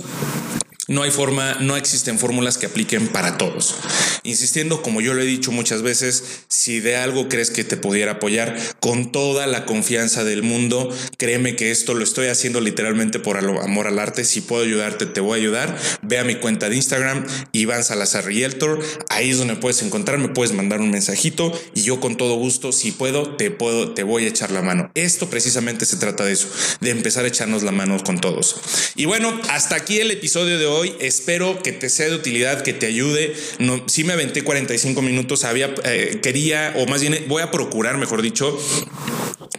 [0.87, 3.75] no hay forma, no existen fórmulas que apliquen para todos.
[4.23, 8.13] Insistiendo, como yo lo he dicho muchas veces, si de algo crees que te pudiera
[8.13, 13.37] apoyar con toda la confianza del mundo, créeme que esto lo estoy haciendo literalmente por
[13.37, 14.23] amor al arte.
[14.23, 15.77] Si puedo ayudarte, te voy a ayudar.
[16.01, 18.79] Ve a mi cuenta de Instagram, Iván Salazar Realtor.
[19.09, 22.91] Ahí es donde puedes encontrarme, puedes mandar un mensajito y yo con todo gusto, si
[22.91, 24.89] puedo, te puedo, te voy a echar la mano.
[24.93, 26.47] Esto precisamente se trata de eso,
[26.79, 28.55] de empezar a echarnos la mano con todos.
[28.95, 30.95] Y bueno, hasta aquí el episodio de hoy hoy.
[30.99, 33.35] Espero que te sea de utilidad, que te ayude.
[33.59, 37.97] No, sí me aventé 45 minutos, había, eh, quería, o más bien voy a procurar,
[37.97, 38.57] mejor dicho,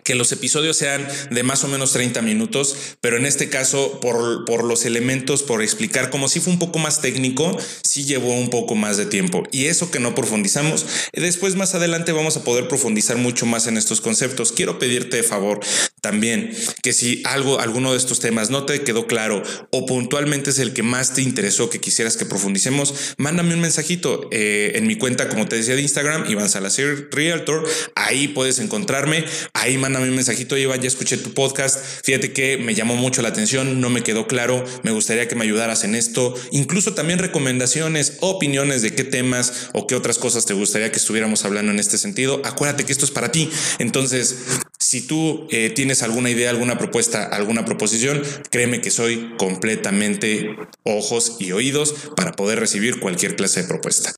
[0.04, 4.64] que los episodios sean de más o menos 30 minutos, pero en este caso, por,
[4.64, 8.74] los elementos, por explicar, como si fue un poco más técnico, sí llevó un poco
[8.74, 9.42] más de tiempo.
[9.52, 13.76] Y eso que no profundizamos, después más adelante vamos a poder profundizar mucho más en
[13.76, 14.52] estos conceptos.
[14.52, 15.60] Quiero pedirte favor
[16.00, 16.50] también
[16.82, 20.72] que si algo, alguno de estos temas no te quedó claro o puntualmente es el
[20.72, 25.28] que más te interesó, que quisieras que profundicemos, mándame un mensajito eh, en mi cuenta,
[25.28, 27.66] como te decía, de Instagram, Iván Salazar Realtor.
[27.94, 29.24] Ahí puedes encontrarme.
[29.52, 31.78] Ahí mándame un mensajito, Iván, ya escuché tu podcast.
[32.04, 34.64] Fíjate que me llamó mucho la atención, no me quedó claro.
[34.82, 36.34] Me gustaría que me ayudaras en esto.
[36.50, 41.44] Incluso también recomendaciones, opiniones de qué temas o qué otras cosas te gustaría que estuviéramos
[41.44, 42.40] hablando en este sentido.
[42.44, 43.50] Acuérdate que esto es para ti.
[43.78, 44.36] Entonces,
[44.78, 48.20] si tú eh, tienes alguna idea, alguna propuesta, alguna proposición,
[48.50, 54.12] créeme que soy completamente ojos y oídos para poder recibir cualquier clase de propuesta.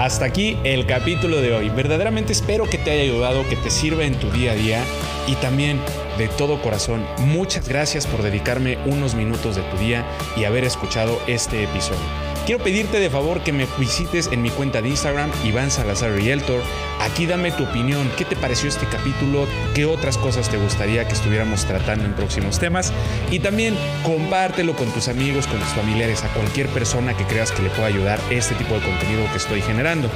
[0.00, 1.68] Hasta aquí el capítulo de hoy.
[1.68, 4.84] Verdaderamente espero que te haya ayudado, que te sirva en tu día a día
[5.28, 5.78] y también
[6.18, 10.04] de todo corazón, muchas gracias por dedicarme unos minutos de tu día
[10.36, 12.25] y haber escuchado este episodio.
[12.46, 16.62] Quiero pedirte de favor que me visites en mi cuenta de Instagram, Iván Salazar Realtor.
[17.00, 21.14] Aquí dame tu opinión, qué te pareció este capítulo, qué otras cosas te gustaría que
[21.14, 22.92] estuviéramos tratando en próximos temas.
[23.32, 23.74] Y también
[24.04, 27.88] compártelo con tus amigos, con tus familiares, a cualquier persona que creas que le pueda
[27.88, 30.08] ayudar este tipo de contenido que estoy generando.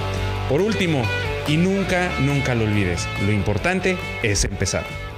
[0.48, 1.02] Por último,
[1.48, 5.09] y nunca, nunca lo olvides, lo importante es empezar.